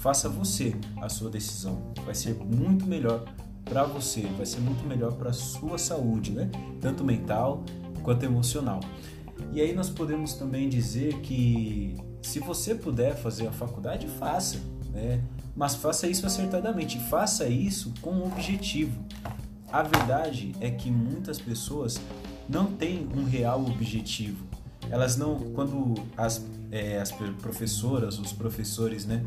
Faça 0.00 0.30
você 0.30 0.74
a 0.96 1.10
sua 1.10 1.28
decisão. 1.28 1.92
Vai 2.06 2.14
ser 2.14 2.34
muito 2.34 2.86
melhor 2.86 3.22
para 3.66 3.84
você, 3.84 4.22
vai 4.36 4.46
ser 4.46 4.60
muito 4.60 4.82
melhor 4.86 5.12
para 5.12 5.28
a 5.28 5.32
sua 5.34 5.76
saúde, 5.76 6.30
né? 6.30 6.50
Tanto 6.80 7.04
mental 7.04 7.62
quanto 8.02 8.24
emocional. 8.24 8.80
E 9.52 9.60
aí 9.60 9.74
nós 9.74 9.90
podemos 9.90 10.32
também 10.32 10.70
dizer 10.70 11.20
que 11.20 11.94
se 12.22 12.40
você 12.40 12.74
puder 12.74 13.14
fazer 13.14 13.46
a 13.46 13.52
faculdade, 13.52 14.08
faça, 14.18 14.58
né? 14.90 15.22
Mas 15.54 15.74
faça 15.74 16.08
isso 16.08 16.24
acertadamente, 16.24 16.98
faça 17.10 17.46
isso 17.46 17.92
com 18.00 18.10
um 18.10 18.26
objetivo. 18.26 19.04
A 19.70 19.82
verdade 19.82 20.54
é 20.60 20.70
que 20.70 20.90
muitas 20.90 21.38
pessoas 21.38 22.00
não 22.48 22.72
têm 22.72 23.06
um 23.14 23.24
real 23.24 23.66
objetivo. 23.66 24.46
Elas 24.90 25.18
não, 25.18 25.38
quando 25.52 25.94
as, 26.16 26.44
é, 26.70 26.98
as 26.98 27.12
professoras, 27.12 28.18
os 28.18 28.32
professores, 28.32 29.04
né, 29.04 29.24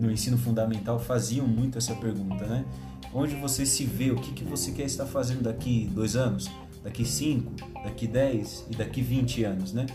no 0.00 0.10
ensino 0.10 0.38
fundamental 0.38 0.98
faziam 0.98 1.46
muito 1.46 1.78
essa 1.78 1.94
pergunta, 1.94 2.46
né? 2.46 2.64
Onde 3.12 3.34
você 3.36 3.66
se 3.66 3.84
vê, 3.84 4.10
o 4.10 4.16
que, 4.16 4.32
que 4.32 4.44
você 4.44 4.72
quer 4.72 4.84
estar 4.84 5.04
fazendo 5.04 5.42
daqui 5.42 5.88
dois 5.92 6.16
anos, 6.16 6.50
daqui 6.82 7.04
cinco, 7.04 7.52
daqui 7.84 8.06
dez 8.06 8.64
e 8.70 8.76
daqui 8.76 9.02
vinte 9.02 9.44
anos, 9.44 9.72
né? 9.72 9.86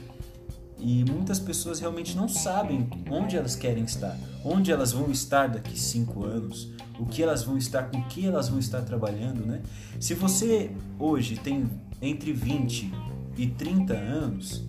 E 0.77 1.03
muitas 1.09 1.39
pessoas 1.39 1.79
realmente 1.79 2.15
não 2.15 2.27
sabem 2.27 2.88
onde 3.09 3.35
elas 3.38 3.55
querem 3.55 3.83
estar, 3.83 4.17
onde 4.43 4.71
elas 4.71 4.91
vão 4.91 5.09
estar 5.09 5.47
daqui 5.47 5.79
cinco 5.79 6.25
anos, 6.25 6.69
o 7.00 7.05
que 7.05 7.24
elas 7.24 7.43
vão 7.43 7.57
estar, 7.57 7.83
com 7.83 8.03
que 8.03 8.25
elas 8.25 8.50
vão 8.50 8.59
estar 8.59 8.81
trabalhando, 8.81 9.45
né? 9.45 9.62
Se 10.00 10.13
você 10.13 10.71
hoje 11.00 11.38
tem 11.38 11.69
entre 12.01 12.33
20 12.33 12.91
e 13.38 13.47
30 13.47 13.93
anos, 13.93 14.63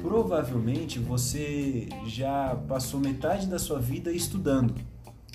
provavelmente 0.00 0.98
você 0.98 1.88
já 2.06 2.54
passou 2.68 3.00
metade 3.00 3.46
da 3.46 3.58
sua 3.58 3.78
vida 3.78 4.12
estudando. 4.12 4.74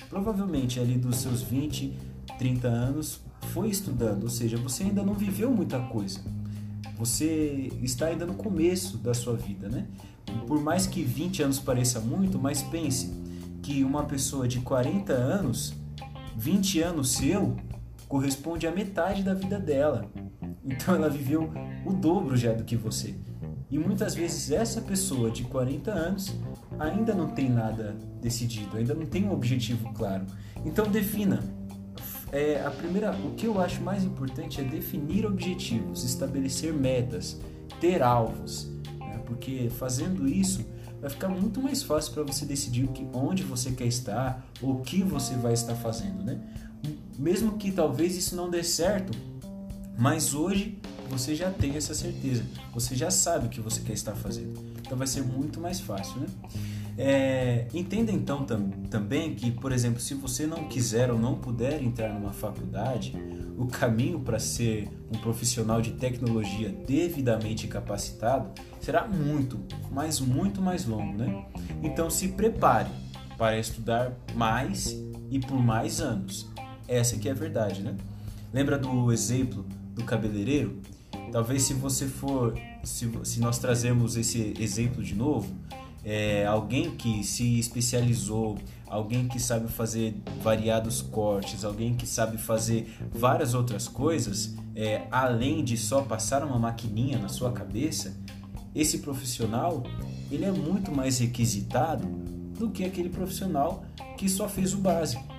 provavelmente 0.08 0.78
ali 0.78 0.96
dos 0.96 1.16
seus 1.16 1.42
20, 1.42 1.96
30 2.38 2.68
anos, 2.68 3.20
foi 3.52 3.68
estudando, 3.68 4.24
ou 4.24 4.30
seja, 4.30 4.56
você 4.56 4.84
ainda 4.84 5.02
não 5.02 5.14
viveu 5.14 5.50
muita 5.50 5.78
coisa. 5.80 6.20
Você 6.96 7.72
está 7.82 8.06
ainda 8.06 8.24
no 8.24 8.34
começo 8.34 8.98
da 8.98 9.12
sua 9.12 9.34
vida, 9.34 9.68
né? 9.68 9.86
Por 10.46 10.60
mais 10.62 10.86
que 10.86 11.02
20 11.02 11.42
anos 11.42 11.58
pareça 11.58 12.00
muito, 12.00 12.38
mas 12.38 12.62
pense 12.62 13.12
que 13.62 13.82
uma 13.82 14.04
pessoa 14.04 14.46
de 14.46 14.60
40 14.60 15.12
anos, 15.12 15.74
20 16.36 16.80
anos 16.80 17.10
seu, 17.12 17.56
corresponde 18.08 18.66
à 18.66 18.70
metade 18.70 19.22
da 19.22 19.34
vida 19.34 19.58
dela. 19.58 20.10
Então 20.64 20.94
ela 20.94 21.10
viveu 21.10 21.50
o 21.84 21.92
dobro 21.92 22.36
já 22.36 22.52
do 22.52 22.64
que 22.64 22.76
você. 22.76 23.14
E 23.74 23.78
muitas 23.78 24.14
vezes 24.14 24.52
essa 24.52 24.80
pessoa 24.80 25.32
de 25.32 25.42
40 25.42 25.90
anos 25.90 26.32
ainda 26.78 27.12
não 27.12 27.26
tem 27.26 27.50
nada 27.50 27.96
decidido, 28.22 28.76
ainda 28.76 28.94
não 28.94 29.04
tem 29.04 29.24
um 29.24 29.32
objetivo 29.32 29.92
claro. 29.92 30.24
Então 30.64 30.86
defina. 30.86 31.42
É, 32.30 32.64
a 32.64 32.70
primeira, 32.70 33.10
o 33.10 33.32
que 33.32 33.46
eu 33.46 33.60
acho 33.60 33.82
mais 33.82 34.04
importante 34.04 34.60
é 34.60 34.64
definir 34.64 35.26
objetivos, 35.26 36.04
estabelecer 36.04 36.72
metas, 36.72 37.40
ter 37.80 38.00
alvos, 38.00 38.70
né? 39.00 39.20
porque 39.26 39.68
fazendo 39.70 40.28
isso 40.28 40.64
vai 41.00 41.10
ficar 41.10 41.28
muito 41.28 41.60
mais 41.60 41.82
fácil 41.82 42.12
para 42.12 42.22
você 42.22 42.46
decidir 42.46 42.86
que, 42.88 43.04
onde 43.12 43.42
você 43.42 43.72
quer 43.72 43.86
estar, 43.86 44.46
o 44.62 44.76
que 44.82 45.02
você 45.02 45.34
vai 45.34 45.52
estar 45.52 45.74
fazendo, 45.74 46.22
né? 46.22 46.40
Mesmo 47.18 47.58
que 47.58 47.72
talvez 47.72 48.16
isso 48.16 48.36
não 48.36 48.48
dê 48.48 48.62
certo, 48.62 49.18
mas 49.98 50.32
hoje 50.32 50.78
você 51.08 51.34
já 51.34 51.50
tem 51.50 51.76
essa 51.76 51.94
certeza, 51.94 52.44
você 52.72 52.94
já 52.94 53.10
sabe 53.10 53.46
o 53.46 53.48
que 53.48 53.60
você 53.60 53.80
quer 53.80 53.92
estar 53.92 54.14
fazendo. 54.14 54.58
Então 54.80 54.96
vai 54.96 55.06
ser 55.06 55.22
muito 55.22 55.60
mais 55.60 55.80
fácil, 55.80 56.20
né? 56.20 56.26
É, 56.96 57.66
entenda 57.74 58.12
então 58.12 58.44
tam, 58.44 58.70
também 58.88 59.34
que, 59.34 59.50
por 59.50 59.72
exemplo, 59.72 60.00
se 60.00 60.14
você 60.14 60.46
não 60.46 60.68
quiser 60.68 61.10
ou 61.10 61.18
não 61.18 61.34
puder 61.34 61.82
entrar 61.82 62.12
numa 62.12 62.32
faculdade, 62.32 63.16
o 63.58 63.66
caminho 63.66 64.20
para 64.20 64.38
ser 64.38 64.88
um 65.12 65.18
profissional 65.18 65.80
de 65.80 65.92
tecnologia 65.92 66.68
devidamente 66.86 67.66
capacitado 67.66 68.50
será 68.80 69.06
muito, 69.08 69.58
mas 69.90 70.20
muito 70.20 70.60
mais 70.62 70.86
longo, 70.86 71.16
né? 71.16 71.46
Então 71.82 72.08
se 72.08 72.28
prepare 72.28 72.90
para 73.36 73.58
estudar 73.58 74.12
mais 74.34 74.96
e 75.30 75.40
por 75.40 75.60
mais 75.60 76.00
anos. 76.00 76.48
Essa 76.86 77.16
que 77.16 77.28
é 77.28 77.32
a 77.32 77.34
verdade, 77.34 77.82
né? 77.82 77.96
Lembra 78.52 78.78
do 78.78 79.10
exemplo 79.12 79.66
do 79.94 80.04
cabeleireiro? 80.04 80.80
Talvez 81.34 81.64
se 81.64 81.74
você 81.74 82.06
for, 82.06 82.56
se, 82.84 83.10
se 83.24 83.40
nós 83.40 83.58
trazermos 83.58 84.14
esse 84.14 84.54
exemplo 84.56 85.02
de 85.02 85.16
novo, 85.16 85.52
é, 86.04 86.46
alguém 86.46 86.92
que 86.92 87.24
se 87.24 87.58
especializou, 87.58 88.56
alguém 88.86 89.26
que 89.26 89.40
sabe 89.40 89.66
fazer 89.66 90.14
variados 90.40 91.02
cortes, 91.02 91.64
alguém 91.64 91.92
que 91.92 92.06
sabe 92.06 92.38
fazer 92.38 92.88
várias 93.12 93.52
outras 93.52 93.88
coisas, 93.88 94.54
é, 94.76 95.08
além 95.10 95.64
de 95.64 95.76
só 95.76 96.02
passar 96.02 96.44
uma 96.44 96.56
maquininha 96.56 97.18
na 97.18 97.28
sua 97.28 97.50
cabeça, 97.50 98.16
esse 98.72 98.98
profissional 98.98 99.82
ele 100.30 100.44
é 100.44 100.52
muito 100.52 100.92
mais 100.94 101.18
requisitado 101.18 102.06
do 102.56 102.70
que 102.70 102.84
aquele 102.84 103.08
profissional 103.08 103.84
que 104.16 104.28
só 104.28 104.48
fez 104.48 104.72
o 104.72 104.78
básico. 104.78 105.33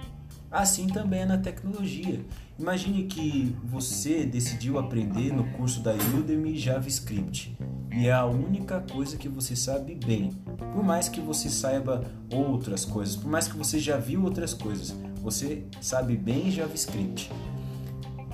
Assim 0.56 0.88
também 0.88 1.20
é 1.20 1.26
na 1.26 1.38
tecnologia. 1.38 2.26
Imagine 2.58 3.04
que 3.04 3.54
você 3.66 4.26
decidiu 4.26 4.80
aprender 4.80 5.34
no 5.34 5.44
curso 5.52 5.82
da 5.82 5.92
Udemy 5.94 6.58
JavaScript 6.58 7.58
e 7.94 8.08
é 8.08 8.14
a 8.14 8.26
única 8.26 8.80
coisa 8.80 9.18
que 9.18 9.28
você 9.28 9.54
sabe 9.54 9.96
bem. 9.96 10.32
Por 10.72 10.82
mais 10.82 11.10
que 11.10 11.20
você 11.20 11.50
saiba 11.50 12.10
outras 12.32 12.86
coisas, 12.86 13.18
por 13.18 13.30
mais 13.30 13.50
que 13.50 13.58
você 13.58 13.78
já 13.80 13.98
viu 13.98 14.24
outras 14.24 14.54
coisas, 14.54 14.96
você 15.22 15.66
sabe 15.82 16.16
bem 16.16 16.50
JavaScript. 16.50 17.30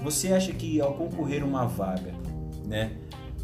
Você 0.04 0.32
acha 0.32 0.54
que 0.54 0.80
ao 0.80 0.94
concorrer 0.94 1.44
uma 1.44 1.66
vaga, 1.66 2.14
né, 2.68 2.98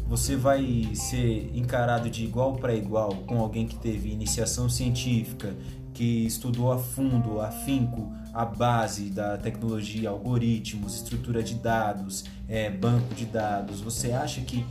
você 0.06 0.36
vai 0.36 0.88
ser 0.94 1.50
encarado 1.52 2.08
de 2.08 2.22
igual 2.22 2.54
para 2.54 2.72
igual 2.72 3.12
com 3.26 3.40
alguém 3.40 3.66
que 3.66 3.76
teve 3.76 4.08
iniciação 4.08 4.68
científica, 4.68 5.52
que 5.92 6.24
estudou 6.24 6.70
a 6.70 6.78
fundo, 6.78 7.40
afinco, 7.40 8.12
a 8.38 8.44
base 8.44 9.10
da 9.10 9.36
tecnologia, 9.36 10.10
algoritmos, 10.10 10.94
estrutura 10.94 11.42
de 11.42 11.56
dados, 11.56 12.24
é, 12.48 12.70
banco 12.70 13.12
de 13.12 13.26
dados, 13.26 13.80
você 13.80 14.12
acha 14.12 14.40
que 14.42 14.64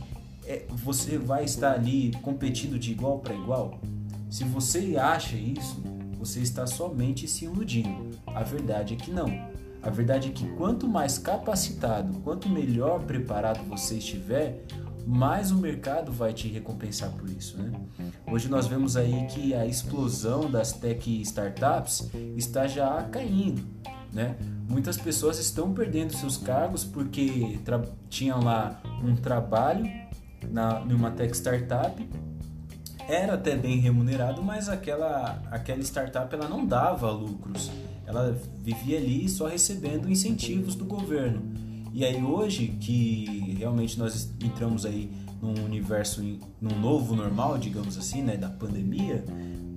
é, 0.46 0.64
você 0.70 1.18
vai 1.18 1.44
estar 1.44 1.74
ali 1.74 2.12
competindo 2.22 2.78
de 2.78 2.92
igual 2.92 3.18
para 3.18 3.34
igual? 3.34 3.78
Se 4.30 4.42
você 4.42 4.96
acha 4.96 5.36
isso, 5.36 5.82
você 6.18 6.40
está 6.40 6.66
somente 6.66 7.28
se 7.28 7.44
iludindo. 7.44 8.08
A 8.28 8.42
verdade 8.42 8.94
é 8.94 8.96
que 8.96 9.10
não. 9.10 9.28
A 9.82 9.90
verdade 9.90 10.28
é 10.28 10.32
que 10.32 10.48
quanto 10.56 10.88
mais 10.88 11.18
capacitado, 11.18 12.20
quanto 12.20 12.48
melhor 12.48 13.02
preparado 13.02 13.62
você 13.68 13.98
estiver, 13.98 14.64
mais 15.06 15.50
o 15.50 15.58
mercado 15.58 16.10
vai 16.10 16.32
te 16.32 16.48
recompensar 16.48 17.10
por 17.10 17.28
isso, 17.28 17.58
né? 17.58 17.70
Hoje 18.30 18.48
nós 18.48 18.66
vemos 18.66 18.96
aí 18.96 19.26
que 19.26 19.54
a 19.54 19.64
explosão 19.64 20.50
das 20.50 20.72
tech 20.72 21.22
startups 21.22 22.10
está 22.36 22.66
já 22.66 23.02
caindo, 23.04 23.62
né? 24.12 24.36
Muitas 24.68 24.98
pessoas 24.98 25.38
estão 25.38 25.72
perdendo 25.72 26.12
seus 26.14 26.36
cargos 26.36 26.84
porque 26.84 27.58
tinham 28.10 28.42
lá 28.42 28.80
um 29.02 29.16
trabalho 29.16 29.90
na 30.50 30.80
numa 30.80 31.10
tech 31.10 31.34
startup 31.34 32.06
era 33.08 33.32
até 33.32 33.56
bem 33.56 33.78
remunerado, 33.78 34.42
mas 34.42 34.68
aquela 34.68 35.42
aquela 35.50 35.80
startup 35.80 36.32
ela 36.34 36.46
não 36.46 36.66
dava 36.66 37.10
lucros. 37.10 37.70
Ela 38.06 38.38
vivia 38.58 38.98
ali 38.98 39.26
só 39.30 39.46
recebendo 39.46 40.10
incentivos 40.10 40.74
do 40.74 40.84
governo. 40.84 41.42
E 41.94 42.04
aí 42.04 42.22
hoje 42.22 42.68
que 42.78 43.56
realmente 43.58 43.98
nós 43.98 44.30
entramos 44.42 44.84
aí 44.84 45.10
num 45.40 45.64
universo, 45.64 46.22
num 46.60 46.78
novo 46.78 47.14
normal, 47.14 47.58
digamos 47.58 47.96
assim, 47.96 48.22
né, 48.22 48.36
da 48.36 48.48
pandemia, 48.48 49.24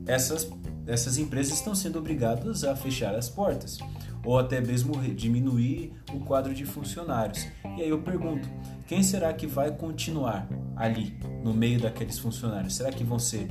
essas 0.05 0.49
essas 0.87 1.17
empresas 1.17 1.53
estão 1.53 1.75
sendo 1.75 1.99
obrigadas 1.99 2.63
a 2.63 2.75
fechar 2.75 3.13
as 3.13 3.29
portas 3.29 3.77
ou 4.25 4.37
até 4.37 4.61
mesmo 4.61 4.93
diminuir 5.13 5.93
o 6.13 6.19
quadro 6.19 6.53
de 6.53 6.65
funcionários. 6.65 7.47
E 7.77 7.81
aí 7.81 7.89
eu 7.89 8.01
pergunto, 8.01 8.47
quem 8.87 9.01
será 9.01 9.33
que 9.33 9.47
vai 9.47 9.71
continuar 9.71 10.47
ali 10.75 11.17
no 11.43 11.53
meio 11.53 11.79
daqueles 11.79 12.19
funcionários? 12.19 12.75
Será 12.75 12.91
que 12.91 13.03
vão 13.03 13.17
ser 13.17 13.47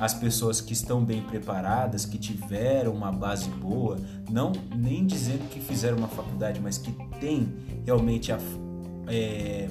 as 0.00 0.14
pessoas 0.14 0.60
que 0.60 0.72
estão 0.72 1.04
bem 1.04 1.22
preparadas, 1.22 2.04
que 2.04 2.18
tiveram 2.18 2.92
uma 2.92 3.12
base 3.12 3.48
boa, 3.50 3.96
não 4.30 4.52
nem 4.74 5.06
dizendo 5.06 5.48
que 5.48 5.60
fizeram 5.60 5.96
uma 5.96 6.08
faculdade, 6.08 6.60
mas 6.60 6.76
que 6.76 6.92
tem 7.20 7.54
realmente 7.84 8.32
a, 8.32 8.38
é, 9.06 9.70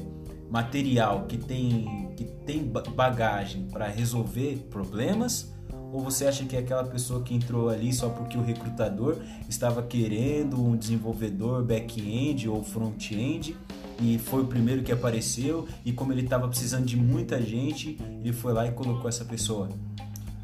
material, 0.52 1.28
que 1.28 1.38
tem, 1.38 2.14
que 2.18 2.26
tem 2.46 2.62
bagagem 2.94 3.68
para 3.72 3.88
resolver 3.88 4.68
problemas? 4.70 5.50
Ou 5.94 6.02
você 6.02 6.26
acha 6.28 6.44
que 6.44 6.58
é 6.58 6.60
aquela 6.60 6.84
pessoa 6.84 7.24
que 7.24 7.34
entrou 7.34 7.70
ali 7.70 7.94
só 7.94 8.10
porque 8.10 8.38
o 8.38 8.42
recrutador 8.42 9.18
estava 9.48 9.82
querendo 9.82 10.62
um 10.62 10.76
desenvolvedor 10.76 11.64
back-end 11.64 12.50
ou 12.50 12.64
front-end 12.64 13.56
e 14.02 14.18
foi 14.18 14.44
o 14.44 14.48
primeiro 14.48 14.84
que 14.84 14.92
apareceu 14.92 15.68
e 15.86 15.94
como 15.94 16.12
ele 16.12 16.22
estava 16.22 16.48
precisando 16.48 16.86
de 16.86 16.98
muita 16.98 17.42
gente, 17.42 17.98
ele 18.22 18.34
foi 18.34 18.54
lá 18.54 18.68
e 18.68 18.72
colocou 18.72 19.08
essa 19.08 19.24
pessoa? 19.24 19.70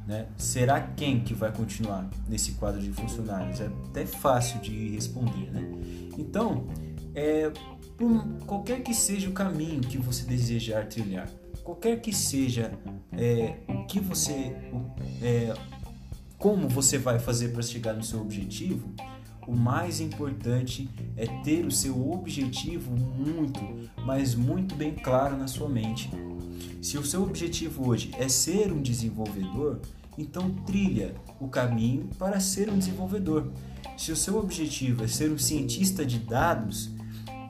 Né? 0.05 0.27
Será 0.37 0.79
quem 0.79 1.19
que 1.19 1.33
vai 1.33 1.51
continuar 1.51 2.09
nesse 2.29 2.53
quadro 2.53 2.81
de 2.81 2.91
funcionários? 2.91 3.59
É 3.59 3.69
até 3.89 4.05
fácil 4.05 4.59
de 4.61 4.89
responder. 4.89 5.51
Né? 5.51 5.69
Então, 6.17 6.65
é, 7.13 7.51
por 7.97 8.23
qualquer 8.45 8.83
que 8.83 8.93
seja 8.93 9.29
o 9.29 9.33
caminho 9.33 9.81
que 9.81 9.97
você 9.97 10.23
desejar 10.23 10.85
trilhar, 10.87 11.29
qualquer 11.63 11.99
que 11.99 12.13
seja 12.13 12.71
é, 13.11 13.57
o 13.67 13.85
que 13.85 13.99
você, 13.99 14.55
é, 15.21 15.53
como 16.37 16.69
você 16.69 16.97
vai 16.97 17.17
fazer 17.17 17.49
para 17.49 17.63
chegar 17.63 17.93
no 17.93 18.03
seu 18.03 18.21
objetivo, 18.21 18.93
o 19.47 19.55
mais 19.55 19.99
importante 19.99 20.89
é 21.15 21.25
ter 21.41 21.65
o 21.65 21.71
seu 21.71 22.11
objetivo 22.11 22.91
muito, 22.91 23.61
mas 24.05 24.35
muito 24.35 24.75
bem 24.75 24.93
claro 24.93 25.37
na 25.37 25.47
sua 25.47 25.69
mente. 25.69 26.11
Se 26.81 26.97
o 26.97 27.05
seu 27.05 27.23
objetivo 27.23 27.87
hoje 27.87 28.11
é 28.19 28.29
ser 28.29 28.71
um 28.71 28.81
desenvolvedor, 28.81 29.79
então 30.17 30.51
trilha 30.65 31.15
o 31.39 31.47
caminho 31.47 32.09
para 32.19 32.39
ser 32.39 32.69
um 32.69 32.77
desenvolvedor. 32.77 33.51
Se 33.97 34.11
o 34.11 34.15
seu 34.15 34.37
objetivo 34.37 35.03
é 35.03 35.07
ser 35.07 35.31
um 35.31 35.37
cientista 35.37 36.05
de 36.05 36.19
dados, 36.19 36.91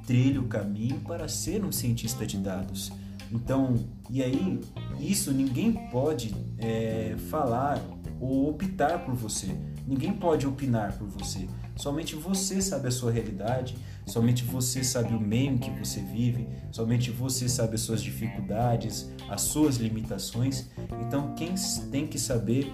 trilhe 0.07 0.39
o 0.39 0.47
caminho 0.47 1.01
para 1.01 1.27
ser 1.27 1.63
um 1.63 1.71
cientista 1.71 2.25
de 2.25 2.37
dados. 2.37 2.91
Então, 3.29 3.75
e 4.09 4.23
aí, 4.23 4.59
isso 4.99 5.33
ninguém 5.33 5.73
pode 5.91 6.33
é, 6.57 7.15
falar 7.29 7.79
ou 8.19 8.49
optar 8.49 9.05
por 9.05 9.13
você. 9.13 9.47
Ninguém 9.85 10.13
pode 10.13 10.47
opinar 10.47 10.97
por 10.97 11.07
você. 11.07 11.47
Somente 11.75 12.15
você 12.15 12.61
sabe 12.61 12.87
a 12.87 12.91
sua 12.91 13.11
realidade, 13.11 13.77
somente 14.05 14.43
você 14.43 14.83
sabe 14.83 15.13
o 15.13 15.19
meio 15.19 15.57
que 15.59 15.69
você 15.71 15.99
vive, 15.99 16.47
somente 16.71 17.11
você 17.11 17.47
sabe 17.47 17.75
as 17.75 17.81
suas 17.81 18.01
dificuldades, 18.01 19.11
as 19.29 19.41
suas 19.41 19.75
limitações. 19.75 20.69
Então, 21.05 21.35
quem 21.35 21.53
tem 21.91 22.07
que 22.07 22.17
saber 22.17 22.73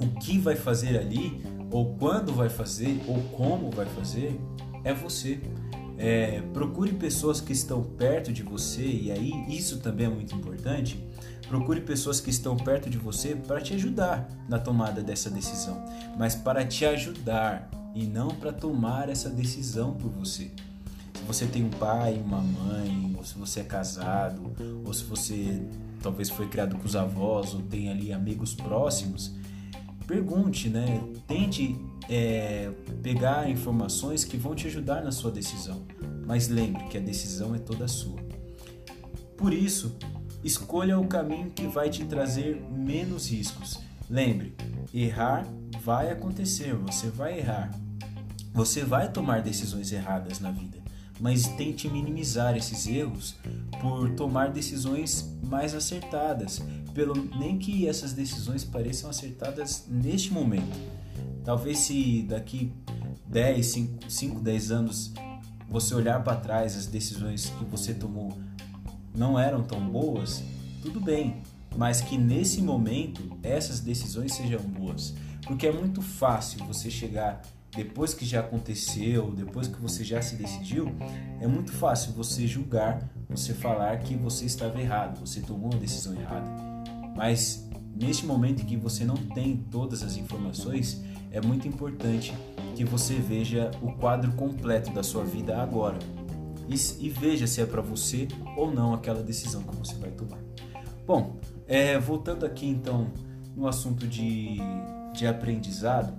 o 0.00 0.08
que 0.18 0.38
vai 0.38 0.56
fazer 0.56 0.98
ali, 0.98 1.42
ou 1.70 1.94
quando 1.96 2.32
vai 2.32 2.48
fazer, 2.48 3.00
ou 3.06 3.22
como 3.36 3.70
vai 3.70 3.86
fazer, 3.86 4.40
é 4.82 4.92
você. 4.92 5.40
É, 5.98 6.42
procure 6.52 6.92
pessoas 6.92 7.40
que 7.40 7.52
estão 7.52 7.82
perto 7.82 8.32
de 8.32 8.42
você, 8.42 8.84
e 8.84 9.12
aí 9.12 9.32
isso 9.48 9.78
também 9.78 10.06
é 10.06 10.08
muito 10.08 10.34
importante. 10.34 11.02
Procure 11.48 11.80
pessoas 11.80 12.20
que 12.20 12.30
estão 12.30 12.56
perto 12.56 12.88
de 12.88 12.96
você 12.96 13.34
para 13.34 13.60
te 13.60 13.74
ajudar 13.74 14.28
na 14.48 14.58
tomada 14.58 15.02
dessa 15.02 15.28
decisão, 15.28 15.84
mas 16.16 16.34
para 16.34 16.64
te 16.64 16.84
ajudar 16.86 17.70
e 17.94 18.04
não 18.04 18.28
para 18.28 18.52
tomar 18.52 19.08
essa 19.08 19.28
decisão 19.28 19.92
por 19.92 20.10
você. 20.10 20.50
Se 21.14 21.22
você 21.26 21.46
tem 21.46 21.64
um 21.64 21.70
pai, 21.70 22.20
uma 22.24 22.40
mãe, 22.40 23.14
ou 23.16 23.24
se 23.24 23.38
você 23.38 23.60
é 23.60 23.64
casado, 23.64 24.50
ou 24.84 24.92
se 24.92 25.04
você 25.04 25.62
talvez 26.02 26.30
foi 26.30 26.48
criado 26.48 26.76
com 26.76 26.84
os 26.84 26.96
avós, 26.96 27.54
ou 27.54 27.62
tem 27.62 27.90
ali 27.90 28.12
amigos 28.12 28.54
próximos, 28.54 29.34
pergunte, 30.02 30.68
né? 30.68 31.02
Tente 31.26 31.78
é, 32.08 32.70
pegar 33.02 33.48
informações 33.48 34.24
que 34.24 34.36
vão 34.36 34.54
te 34.54 34.66
ajudar 34.66 35.02
na 35.02 35.12
sua 35.12 35.30
decisão. 35.30 35.82
Mas 36.26 36.48
lembre 36.48 36.84
que 36.84 36.98
a 36.98 37.00
decisão 37.00 37.54
é 37.54 37.58
toda 37.58 37.88
sua. 37.88 38.20
Por 39.36 39.52
isso, 39.52 39.96
escolha 40.44 40.98
o 40.98 41.06
caminho 41.06 41.50
que 41.50 41.66
vai 41.66 41.90
te 41.90 42.04
trazer 42.04 42.60
menos 42.70 43.30
riscos. 43.30 43.80
Lembre, 44.08 44.54
errar 44.92 45.46
vai 45.82 46.10
acontecer, 46.10 46.74
você 46.74 47.08
vai 47.08 47.38
errar. 47.38 47.70
Você 48.52 48.84
vai 48.84 49.10
tomar 49.10 49.40
decisões 49.40 49.90
erradas 49.90 50.38
na 50.38 50.50
vida, 50.50 50.78
mas 51.22 51.46
tente 51.46 51.88
minimizar 51.88 52.56
esses 52.56 52.84
erros 52.88 53.36
por 53.80 54.10
tomar 54.16 54.50
decisões 54.50 55.32
mais 55.40 55.72
acertadas, 55.72 56.60
pelo 56.92 57.14
nem 57.38 57.60
que 57.60 57.86
essas 57.86 58.12
decisões 58.12 58.64
pareçam 58.64 59.08
acertadas 59.08 59.86
neste 59.88 60.32
momento. 60.32 60.76
Talvez 61.44 61.78
se 61.78 62.24
daqui 62.24 62.72
10, 63.28 63.64
5, 63.64 64.10
5 64.10 64.40
10 64.40 64.70
anos 64.72 65.12
você 65.68 65.94
olhar 65.94 66.24
para 66.24 66.36
trás 66.38 66.76
as 66.76 66.86
decisões 66.86 67.50
que 67.50 67.64
você 67.66 67.94
tomou 67.94 68.36
não 69.14 69.38
eram 69.38 69.62
tão 69.62 69.80
boas, 69.80 70.42
tudo 70.82 71.00
bem, 71.00 71.40
mas 71.76 72.00
que 72.00 72.18
nesse 72.18 72.60
momento 72.60 73.38
essas 73.44 73.78
decisões 73.78 74.34
sejam 74.34 74.60
boas, 74.60 75.14
porque 75.46 75.68
é 75.68 75.72
muito 75.72 76.02
fácil 76.02 76.66
você 76.66 76.90
chegar 76.90 77.42
depois 77.74 78.12
que 78.12 78.24
já 78.24 78.40
aconteceu, 78.40 79.32
depois 79.32 79.66
que 79.66 79.80
você 79.80 80.04
já 80.04 80.20
se 80.20 80.36
decidiu, 80.36 80.94
é 81.40 81.46
muito 81.46 81.72
fácil 81.72 82.12
você 82.12 82.46
julgar, 82.46 83.10
você 83.28 83.54
falar 83.54 83.98
que 83.98 84.14
você 84.14 84.44
estava 84.44 84.80
errado, 84.80 85.18
você 85.18 85.40
tomou 85.40 85.70
uma 85.70 85.78
decisão 85.78 86.14
errada. 86.14 86.50
Mas 87.16 87.66
neste 87.94 88.26
momento 88.26 88.62
em 88.62 88.66
que 88.66 88.76
você 88.76 89.04
não 89.04 89.16
tem 89.16 89.56
todas 89.56 90.02
as 90.02 90.16
informações, 90.16 91.02
é 91.30 91.40
muito 91.40 91.66
importante 91.66 92.34
que 92.76 92.84
você 92.84 93.14
veja 93.14 93.70
o 93.80 93.92
quadro 93.92 94.32
completo 94.32 94.92
da 94.92 95.02
sua 95.02 95.24
vida 95.24 95.56
agora 95.56 95.98
e, 96.68 97.06
e 97.06 97.08
veja 97.08 97.46
se 97.46 97.60
é 97.60 97.66
para 97.66 97.80
você 97.80 98.28
ou 98.56 98.70
não 98.70 98.92
aquela 98.92 99.22
decisão 99.22 99.62
que 99.62 99.74
você 99.76 99.94
vai 99.94 100.10
tomar. 100.10 100.38
Bom, 101.06 101.38
é, 101.66 101.98
voltando 101.98 102.44
aqui 102.44 102.66
então 102.66 103.10
no 103.56 103.66
assunto 103.66 104.06
de, 104.06 104.58
de 105.14 105.26
aprendizado, 105.26 106.14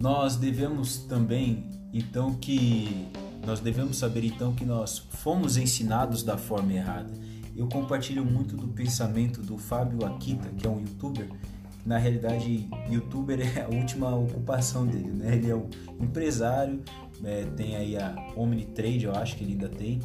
nós 0.00 0.36
devemos 0.36 0.96
também 0.98 1.68
então 1.92 2.34
que 2.34 3.08
nós 3.46 3.60
devemos 3.60 3.98
saber 3.98 4.24
então 4.24 4.54
que 4.54 4.64
nós 4.64 4.98
fomos 4.98 5.56
ensinados 5.56 6.22
da 6.22 6.38
forma 6.38 6.72
errada. 6.72 7.12
Eu 7.54 7.68
compartilho 7.68 8.24
muito 8.24 8.56
do 8.56 8.68
pensamento 8.68 9.42
do 9.42 9.58
Fábio 9.58 10.06
Akita, 10.06 10.48
que 10.56 10.66
é 10.66 10.70
um 10.70 10.80
youtuber, 10.80 11.28
na 11.84 11.98
realidade, 11.98 12.68
youtuber 12.88 13.40
é 13.56 13.62
a 13.62 13.68
última 13.68 14.14
ocupação 14.14 14.86
dele, 14.86 15.10
né? 15.10 15.36
Ele 15.36 15.50
é 15.50 15.56
um 15.56 15.68
empresário, 16.00 16.82
é, 17.24 17.44
tem 17.56 17.76
aí 17.76 17.96
a 17.96 18.14
Omnitrade, 18.36 19.04
eu 19.04 19.14
acho 19.14 19.36
que 19.36 19.44
ele 19.44 19.52
ainda 19.52 19.68
tem. 19.68 20.00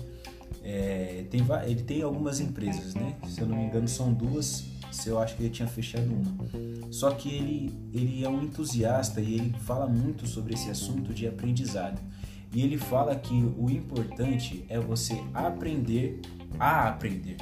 É, 0.63 1.25
tem 1.29 1.41
ele 1.65 1.83
tem 1.83 2.01
algumas 2.01 2.39
empresas, 2.39 2.95
né? 2.95 3.15
Se 3.27 3.41
eu 3.41 3.47
não 3.47 3.57
me 3.57 3.65
engano, 3.65 3.87
são 3.87 4.13
duas. 4.13 4.65
Se 4.95 5.09
eu 5.09 5.19
acho 5.19 5.35
que 5.35 5.43
ele 5.43 5.49
tinha 5.49 5.67
fechado 5.67 6.05
uma. 6.05 6.91
Só 6.91 7.11
que 7.11 7.29
ele, 7.29 7.73
ele 7.93 8.23
é 8.23 8.29
um 8.29 8.43
entusiasta 8.43 9.19
e 9.19 9.35
ele 9.35 9.53
fala 9.59 9.87
muito 9.87 10.25
sobre 10.25 10.53
esse 10.53 10.69
assunto 10.69 11.13
de 11.13 11.27
aprendizado. 11.27 11.99
E 12.53 12.61
ele 12.61 12.77
fala 12.77 13.15
que 13.15 13.33
o 13.57 13.69
importante 13.69 14.65
é 14.69 14.79
você 14.79 15.21
aprender 15.33 16.21
a 16.57 16.87
aprender. 16.87 17.35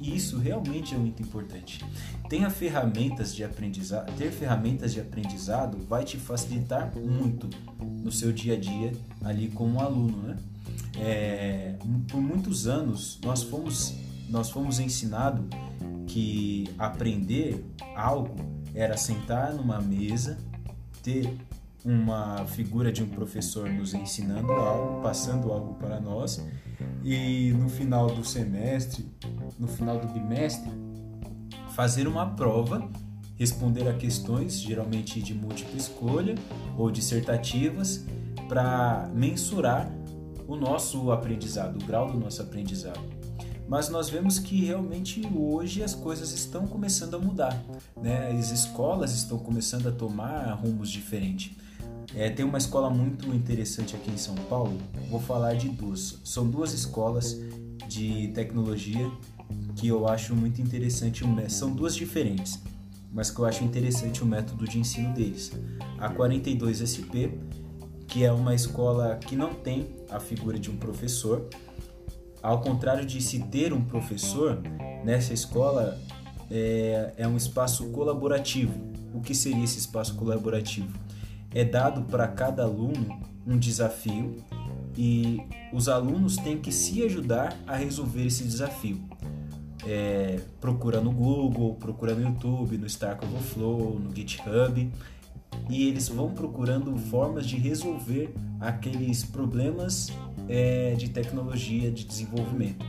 E 0.00 0.14
isso 0.14 0.38
realmente 0.38 0.94
é 0.94 0.98
muito 0.98 1.22
importante. 1.22 1.84
Tenha 2.28 2.50
ferramentas 2.50 3.34
de 3.34 3.42
aprendizado, 3.42 4.14
ter 4.16 4.30
ferramentas 4.30 4.92
de 4.92 5.00
aprendizado 5.00 5.78
vai 5.88 6.04
te 6.04 6.18
facilitar 6.18 6.94
muito 6.94 7.48
no 7.80 8.12
seu 8.12 8.32
dia 8.32 8.54
a 8.54 8.60
dia 8.60 8.92
ali 9.24 9.48
como 9.48 9.80
aluno, 9.80 10.18
né? 10.18 10.36
É, 11.00 11.74
por 12.08 12.20
muitos 12.20 12.66
anos 12.66 13.18
nós 13.24 13.42
fomos 13.42 13.94
nós 14.28 14.50
fomos 14.50 14.78
ensinados 14.78 15.46
que 16.08 16.64
aprender 16.78 17.64
algo 17.94 18.34
era 18.74 18.96
sentar 18.96 19.52
numa 19.52 19.80
mesa, 19.80 20.38
ter 21.02 21.36
uma 21.84 22.44
figura 22.46 22.90
de 22.90 23.02
um 23.02 23.08
professor 23.08 23.68
nos 23.70 23.94
ensinando 23.94 24.52
algo, 24.52 25.02
passando 25.02 25.52
algo 25.52 25.74
para 25.74 26.00
nós, 26.00 26.44
e 27.04 27.52
no 27.52 27.68
final 27.68 28.08
do 28.08 28.24
semestre, 28.24 29.06
no 29.58 29.68
final 29.68 29.98
do 30.00 30.08
bimestre, 30.08 30.70
fazer 31.74 32.08
uma 32.08 32.26
prova, 32.26 32.90
responder 33.36 33.88
a 33.88 33.94
questões, 33.94 34.60
geralmente 34.60 35.22
de 35.22 35.34
múltipla 35.34 35.76
escolha 35.76 36.34
ou 36.76 36.90
dissertativas, 36.90 38.04
para 38.48 39.08
mensurar 39.14 39.92
o 40.46 40.56
nosso 40.56 41.12
aprendizado, 41.12 41.80
o 41.80 41.86
grau 41.86 42.10
do 42.10 42.18
nosso 42.18 42.42
aprendizado 42.42 43.17
mas 43.68 43.90
nós 43.90 44.08
vemos 44.08 44.38
que 44.38 44.64
realmente 44.64 45.22
hoje 45.36 45.82
as 45.82 45.94
coisas 45.94 46.32
estão 46.32 46.66
começando 46.66 47.14
a 47.14 47.18
mudar, 47.18 47.62
né? 48.00 48.30
As 48.30 48.50
escolas 48.50 49.12
estão 49.12 49.38
começando 49.38 49.88
a 49.88 49.92
tomar 49.92 50.52
rumos 50.54 50.90
diferentes. 50.90 51.54
É, 52.14 52.30
tem 52.30 52.44
uma 52.44 52.56
escola 52.56 52.88
muito 52.88 53.28
interessante 53.34 53.94
aqui 53.94 54.10
em 54.10 54.16
São 54.16 54.34
Paulo. 54.34 54.78
Vou 55.10 55.20
falar 55.20 55.54
de 55.54 55.68
duas. 55.68 56.18
São 56.24 56.48
duas 56.48 56.72
escolas 56.72 57.38
de 57.86 58.28
tecnologia 58.28 59.10
que 59.76 59.88
eu 59.88 60.08
acho 60.08 60.34
muito 60.34 60.62
interessante. 60.62 61.22
São 61.48 61.70
duas 61.70 61.94
diferentes, 61.94 62.58
mas 63.12 63.30
que 63.30 63.38
eu 63.38 63.44
acho 63.44 63.62
interessante 63.62 64.22
o 64.22 64.26
método 64.26 64.66
de 64.66 64.78
ensino 64.78 65.12
deles. 65.12 65.52
A 65.98 66.10
42SP, 66.10 67.38
que 68.06 68.24
é 68.24 68.32
uma 68.32 68.54
escola 68.54 69.16
que 69.16 69.36
não 69.36 69.52
tem 69.52 69.88
a 70.10 70.18
figura 70.18 70.58
de 70.58 70.70
um 70.70 70.76
professor, 70.78 71.46
ao 72.42 72.60
contrário 72.60 73.04
de 73.04 73.20
se 73.20 73.40
ter 73.40 73.72
um 73.72 73.84
professor, 73.84 74.60
nessa 75.04 75.32
escola 75.32 75.98
é, 76.50 77.12
é 77.16 77.28
um 77.28 77.36
espaço 77.36 77.88
colaborativo. 77.90 78.88
O 79.12 79.20
que 79.20 79.34
seria 79.34 79.64
esse 79.64 79.78
espaço 79.78 80.14
colaborativo? 80.14 80.92
É 81.54 81.64
dado 81.64 82.02
para 82.02 82.28
cada 82.28 82.64
aluno 82.64 83.20
um 83.46 83.58
desafio 83.58 84.36
e 84.96 85.40
os 85.72 85.88
alunos 85.88 86.36
têm 86.36 86.58
que 86.58 86.70
se 86.70 87.02
ajudar 87.04 87.56
a 87.66 87.76
resolver 87.76 88.26
esse 88.26 88.44
desafio. 88.44 89.00
É, 89.86 90.40
procura 90.60 91.00
no 91.00 91.10
Google, 91.10 91.74
procura 91.76 92.14
no 92.14 92.22
YouTube, 92.22 92.76
no 92.76 92.86
Stack 92.86 93.24
Overflow, 93.24 93.98
no 93.98 94.14
GitHub 94.14 94.90
e 95.68 95.86
eles 95.86 96.08
vão 96.08 96.30
procurando 96.30 96.96
formas 96.96 97.46
de 97.46 97.56
resolver 97.56 98.34
aqueles 98.60 99.24
problemas 99.24 100.08
é, 100.48 100.94
de 100.94 101.10
tecnologia, 101.10 101.90
de 101.90 102.04
desenvolvimento. 102.04 102.84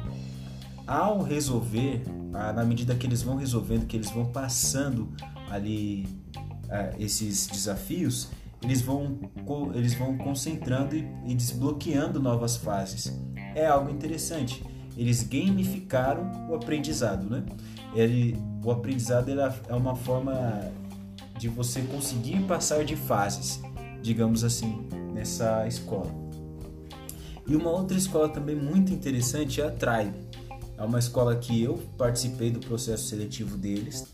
Ao 0.87 1.21
resolver, 1.21 2.01
na 2.31 2.63
medida 2.63 2.95
que 2.95 3.05
eles 3.05 3.21
vão 3.21 3.35
resolvendo, 3.35 3.85
que 3.85 3.95
eles 3.95 4.09
vão 4.09 4.25
passando 4.25 5.09
ali 5.49 6.07
é, 6.69 6.95
esses 6.97 7.47
desafios, 7.47 8.29
eles 8.61 8.81
vão, 8.81 9.19
eles 9.73 9.93
vão 9.93 10.17
concentrando 10.17 10.95
e, 10.95 11.07
e 11.25 11.35
desbloqueando 11.35 12.19
novas 12.19 12.57
fases. 12.57 13.17
É 13.55 13.65
algo 13.65 13.89
interessante. 13.89 14.63
Eles 14.97 15.23
gamificaram 15.23 16.49
o 16.49 16.55
aprendizado, 16.55 17.29
né? 17.29 17.43
Ele, 17.95 18.35
o 18.63 18.71
aprendizado 18.71 19.29
é 19.67 19.73
uma 19.73 19.95
forma 19.95 20.71
de 21.39 21.47
você 21.47 21.81
conseguir 21.83 22.41
passar 22.41 22.83
de 22.83 22.97
fases, 22.97 23.61
digamos 24.01 24.43
assim, 24.43 24.87
nessa 25.13 25.65
escola. 25.65 26.13
E 27.47 27.55
uma 27.55 27.71
outra 27.71 27.97
escola 27.97 28.27
também 28.27 28.55
muito 28.55 28.93
interessante 28.93 29.61
é 29.61 29.65
a 29.65 29.71
Tribe. 29.71 30.13
É 30.77 30.83
uma 30.83 30.99
escola 30.99 31.35
que 31.37 31.63
eu 31.63 31.77
participei 31.97 32.51
do 32.51 32.59
processo 32.59 33.07
seletivo 33.07 33.57
deles 33.57 34.05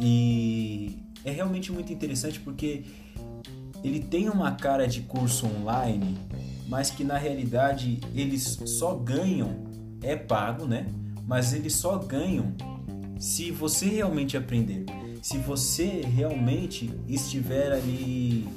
e 0.00 0.98
é 1.24 1.30
realmente 1.30 1.70
muito 1.72 1.92
interessante 1.92 2.40
porque 2.40 2.84
ele 3.82 4.00
tem 4.00 4.28
uma 4.28 4.52
cara 4.52 4.86
de 4.86 5.02
curso 5.02 5.46
online, 5.46 6.18
mas 6.68 6.90
que 6.90 7.04
na 7.04 7.16
realidade 7.16 8.00
eles 8.14 8.58
só 8.66 8.94
ganham, 8.94 9.64
é 10.02 10.16
pago, 10.16 10.66
né? 10.66 10.86
Mas 11.26 11.52
eles 11.52 11.76
só 11.76 11.96
ganham 11.96 12.54
se 13.18 13.50
você 13.50 13.86
realmente 13.86 14.36
aprender. 14.36 14.84
Se 15.22 15.38
você 15.38 16.02
realmente 16.02 16.90
estiver 17.06 17.72
ali 17.72 18.48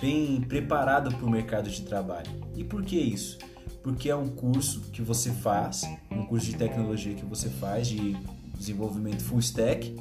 bem 0.00 0.40
preparado 0.40 1.14
para 1.14 1.24
o 1.24 1.30
mercado 1.30 1.70
de 1.70 1.82
trabalho. 1.82 2.30
E 2.56 2.64
por 2.64 2.84
que 2.84 2.98
isso? 2.98 3.38
Porque 3.82 4.08
é 4.08 4.16
um 4.16 4.28
curso 4.28 4.80
que 4.92 5.00
você 5.00 5.30
faz, 5.30 5.82
um 6.10 6.24
curso 6.26 6.46
de 6.46 6.56
tecnologia 6.56 7.14
que 7.14 7.24
você 7.24 7.48
faz 7.48 7.88
de 7.88 8.16
desenvolvimento 8.56 9.22
full 9.22 9.38
stack, 9.38 9.96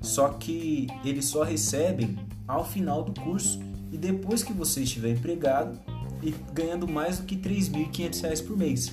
só 0.00 0.28
que 0.30 0.86
eles 1.04 1.26
só 1.26 1.42
recebem 1.42 2.16
ao 2.46 2.64
final 2.64 3.04
do 3.04 3.20
curso 3.20 3.60
e 3.92 3.98
depois 3.98 4.42
que 4.42 4.52
você 4.52 4.82
estiver 4.82 5.10
empregado 5.10 5.78
e 6.22 6.34
ganhando 6.52 6.86
mais 6.88 7.18
do 7.18 7.26
que 7.26 7.34
R$ 7.34 7.56
3.500 7.56 8.46
por 8.46 8.56
mês. 8.56 8.92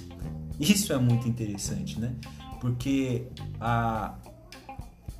Isso 0.60 0.92
é 0.92 0.98
muito 0.98 1.28
interessante, 1.28 2.00
né? 2.00 2.16
Porque 2.60 3.28
a, 3.60 4.16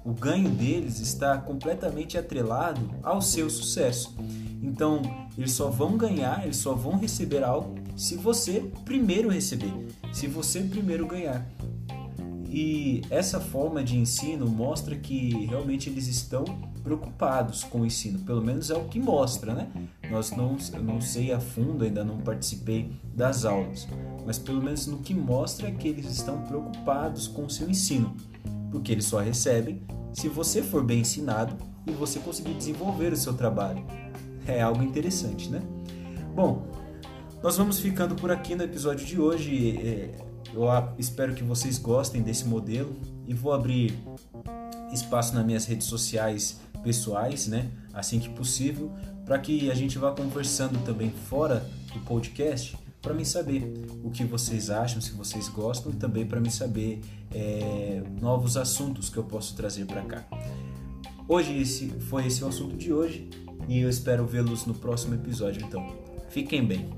o 0.08 0.14
ganho 0.14 0.50
deles 0.50 1.02
está 1.02 1.38
completamente 1.38 2.18
atrelado 2.18 2.90
ao 3.04 3.22
seu 3.22 3.50
sucesso. 3.50 4.16
Então, 4.64 5.02
eles 5.38 5.52
só 5.52 5.70
vão 5.70 5.98
ganhar, 5.98 6.46
eles 6.46 6.56
só 6.56 6.74
vão 6.74 6.98
receber 6.98 7.44
algo 7.44 7.76
se 7.94 8.16
você 8.16 8.72
primeiro 8.86 9.28
receber, 9.28 9.74
se 10.14 10.26
você 10.26 10.62
primeiro 10.62 11.06
ganhar. 11.06 11.46
E 12.50 13.02
essa 13.10 13.42
forma 13.42 13.84
de 13.84 13.98
ensino 13.98 14.48
mostra 14.48 14.96
que 14.96 15.46
realmente 15.46 15.90
eles 15.90 16.08
estão 16.08 16.46
preocupados 16.82 17.66
com 17.66 17.82
o 17.82 17.86
ensino, 17.86 18.20
pelo 18.20 18.42
menos 18.42 18.70
é 18.70 18.76
o 18.76 18.86
que 18.86 19.02
mostra, 19.02 19.54
né? 19.54 19.68
Nós 20.10 20.32
não, 20.32 20.56
eu 20.74 20.84
não 20.84 21.02
sei 21.02 21.34
a 21.34 21.40
fundo, 21.42 21.84
ainda 21.84 22.06
não 22.06 22.20
participei 22.20 22.94
das 23.14 23.44
aulas, 23.44 23.86
mas 24.26 24.40
pelo 24.40 24.64
menos 24.64 24.88
no 24.88 25.00
que 25.00 25.14
mostra 25.14 25.68
é 25.68 25.72
que 25.72 25.90
eles 25.90 26.06
estão 26.06 26.44
preocupados 26.44 27.28
com 27.28 27.46
o 27.46 27.50
seu 27.50 27.70
ensino, 27.70 28.16
porque 28.78 28.92
eles 28.92 29.06
só 29.06 29.18
recebem 29.18 29.82
se 30.14 30.30
você 30.30 30.62
for 30.62 30.84
bem 30.84 31.00
ensinado 31.00 31.58
e 31.88 31.92
você 31.92 32.20
conseguir 32.20 32.54
desenvolver 32.54 33.12
o 33.12 33.18
seu 33.18 33.34
trabalho. 33.34 33.84
É 34.46 34.62
algo 34.62 34.84
interessante, 34.84 35.50
né? 35.50 35.62
Bom, 36.36 36.68
nós 37.42 37.58
vamos 37.58 37.80
ficando 37.80 38.14
por 38.14 38.30
aqui 38.30 38.54
no 38.54 38.64
episódio 38.64 39.04
de 39.04 39.20
hoje. 39.20 39.80
É, 39.80 40.16
eu 40.54 40.68
espero 41.00 41.34
que 41.34 41.44
vocês 41.44 41.80
gostem 41.80 42.22
desse 42.22 42.46
modelo 42.46 42.96
e 43.26 43.34
vou 43.34 43.52
abrir 43.52 43.98
espaço 44.94 45.34
nas 45.34 45.44
minhas 45.44 45.66
redes 45.66 45.88
sociais 45.88 46.60
pessoais, 46.84 47.48
né? 47.48 47.72
Assim 47.92 48.20
que 48.20 48.30
possível, 48.30 48.92
para 49.26 49.40
que 49.40 49.72
a 49.72 49.74
gente 49.74 49.98
vá 49.98 50.12
conversando 50.12 50.78
também 50.86 51.10
fora 51.10 51.66
do 51.94 52.00
podcast 52.02 52.78
para 53.08 53.16
mim 53.16 53.24
saber 53.24 53.64
o 54.04 54.12
que 54.12 54.26
vocês 54.26 54.70
acham, 54.70 55.00
se 55.00 55.14
vocês 55.14 55.48
gostam 55.48 55.94
e 55.94 55.96
também 55.96 56.26
para 56.26 56.42
mim 56.42 56.50
saber 56.50 57.00
é, 57.34 58.04
novos 58.20 58.58
assuntos 58.58 59.10
que 59.10 59.16
eu 59.16 59.24
posso 59.24 59.56
trazer 59.56 59.86
para 59.86 60.02
cá. 60.02 60.28
Hoje 61.26 61.58
esse 61.58 61.88
foi 62.02 62.28
esse 62.28 62.44
o 62.44 62.48
assunto 62.48 62.76
de 62.76 62.92
hoje 62.92 63.30
e 63.66 63.80
eu 63.80 63.90
espero 63.90 64.26
vê-los 64.28 64.66
no 64.66 64.74
próximo 64.74 65.16
episódio. 65.16 65.66
Então, 65.66 65.96
fiquem 66.30 66.66
bem. 66.66 66.90